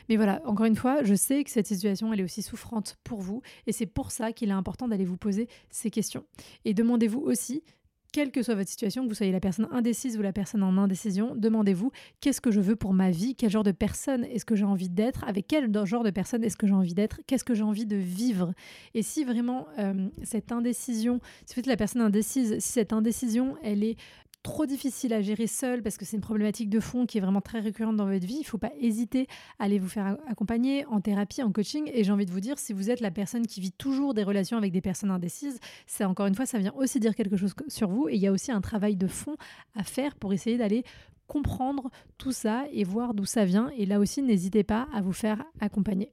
Mais 0.09 0.17
voilà, 0.17 0.43
encore 0.47 0.67
une 0.67 0.75
fois, 0.75 1.05
je 1.05 1.15
sais 1.15 1.45
que 1.45 1.51
cette 1.51 1.69
situation, 1.69 2.13
elle 2.13 2.21
est 2.21 2.25
aussi 2.25 2.43
souffrante 2.43 2.97
pour 3.05 3.21
vous 3.21 3.41
et 3.69 3.73
c'est 3.73 3.87
pour 3.87 4.11
ça 4.11 4.33
qu'il 4.33 4.49
est 4.49 4.53
important 4.53 4.89
d'aller 4.89 5.05
vous 5.05 5.17
poser 5.17 5.49
ces 5.71 5.91
questions. 5.91 6.25
Et 6.65 6.75
demandez-vous 6.75 7.21
aussi 7.21 7.63
quelle 8.13 8.31
que 8.31 8.43
soit 8.43 8.55
votre 8.55 8.69
situation, 8.69 9.05
que 9.05 9.09
vous 9.09 9.15
soyez 9.15 9.33
la 9.33 9.41
personne 9.41 9.69
indécise 9.71 10.19
ou 10.19 10.23
la 10.23 10.33
personne 10.33 10.63
en 10.63 10.77
indécision, 10.79 11.35
demandez-vous 11.35 11.91
qu'est-ce 12.21 12.41
que 12.41 12.51
je 12.51 12.61
veux 12.61 12.77
pour 12.77 12.93
ma 12.93 13.11
vie, 13.11 13.35
quel 13.35 13.51
genre 13.51 13.63
de 13.63 13.73
personne 13.73 14.25
est-ce 14.25 14.45
que 14.45 14.57
j'ai 14.57 14.65
envie 14.65 14.89
d'être, 14.89 15.25
avec 15.25 15.47
quel 15.47 15.71
genre 15.85 16.05
de 16.05 16.11
personne 16.11 16.45
est-ce 16.45 16.57
que 16.57 16.67
j'ai 16.67 16.75
envie 16.75 16.95
d'être, 16.95 17.21
qu'est-ce 17.27 17.45
que 17.45 17.55
j'ai 17.55 17.63
envie 17.63 17.87
de 17.87 17.97
vivre? 17.97 18.53
Et 18.95 19.03
si 19.03 19.25
vraiment 19.25 19.67
euh, 19.79 20.09
cette 20.23 20.53
indécision, 20.53 21.21
si 21.47 21.55
vous 21.55 21.61
êtes 21.61 21.67
la 21.67 21.77
personne 21.77 22.03
indécise, 22.03 22.59
si 22.59 22.73
cette 22.73 22.93
indécision, 22.93 23.57
elle 23.63 23.85
est 23.85 23.97
trop 24.43 24.67
difficile 24.67 25.13
à 25.13 25.21
gérer 25.21 25.47
seul 25.47 25.83
parce 25.83 25.97
que 25.97 26.05
c'est 26.05 26.17
une 26.17 26.23
problématique 26.23 26.71
de 26.71 26.81
fond 26.81 27.07
qui 27.07 27.19
est 27.19 27.21
vraiment 27.21 27.41
très 27.41 27.61
récurrente 27.61 27.97
dans 27.97 28.07
votre 28.07 28.27
vie, 28.27 28.37
il 28.37 28.41
ne 28.41 28.45
faut 28.45 28.59
pas 28.59 28.73
hésiter 28.81 29.27
à 29.59 29.65
aller 29.65 29.79
vous 29.79 29.89
faire 29.89 30.17
accompagner 30.29 30.87
en 30.87 31.01
thérapie, 31.01 31.43
en 31.43 31.53
coaching. 31.53 31.91
Et 31.93 32.05
j'ai 32.05 32.13
envie 32.13 32.27
de 32.27 32.31
vous 32.31 32.41
dire, 32.41 32.59
si 32.59 32.73
vous 32.73 32.91
êtes 32.91 33.01
la 33.01 33.11
personne 33.11 33.47
qui 33.47 33.61
vit 33.61 33.73
toujours 33.73 34.15
des 34.15 34.23
relations 34.23 34.57
avec 34.57 34.73
des 34.73 34.81
personnes 34.81 35.11
indécises, 35.11 35.59
c'est 35.87 36.05
encore 36.05 36.27
une 36.27 36.35
fois, 36.35 36.47
ça 36.47 36.59
vient 36.59 36.75
aussi 36.77 37.01
dire 37.01 37.15
quelque 37.15 37.37
chose 37.37 37.55
sur 37.69 37.89
vous. 37.89 38.09
Et 38.09 38.15
il 38.15 38.21
y 38.21 38.27
a 38.27 38.33
aussi 38.33 38.53
un 38.53 38.61
travail 38.61 38.97
de 38.97 39.07
fond 39.07 39.37
à 39.75 39.85
faire 39.85 40.15
pour 40.17 40.33
essayer 40.33 40.57
d'aller 40.57 40.85
comprendre 41.27 41.91
tout 42.19 42.33
ça 42.33 42.65
et 42.73 42.83
voir 42.85 43.15
d'où 43.15 43.25
ça 43.25 43.45
vient. 43.45 43.71
Et 43.77 43.87
là 43.87 44.01
aussi, 44.01 44.23
n'hésitez 44.23 44.65
pas 44.65 44.89
à 44.93 45.01
vous 45.01 45.13
faire 45.13 45.45
accompagner. 45.61 46.13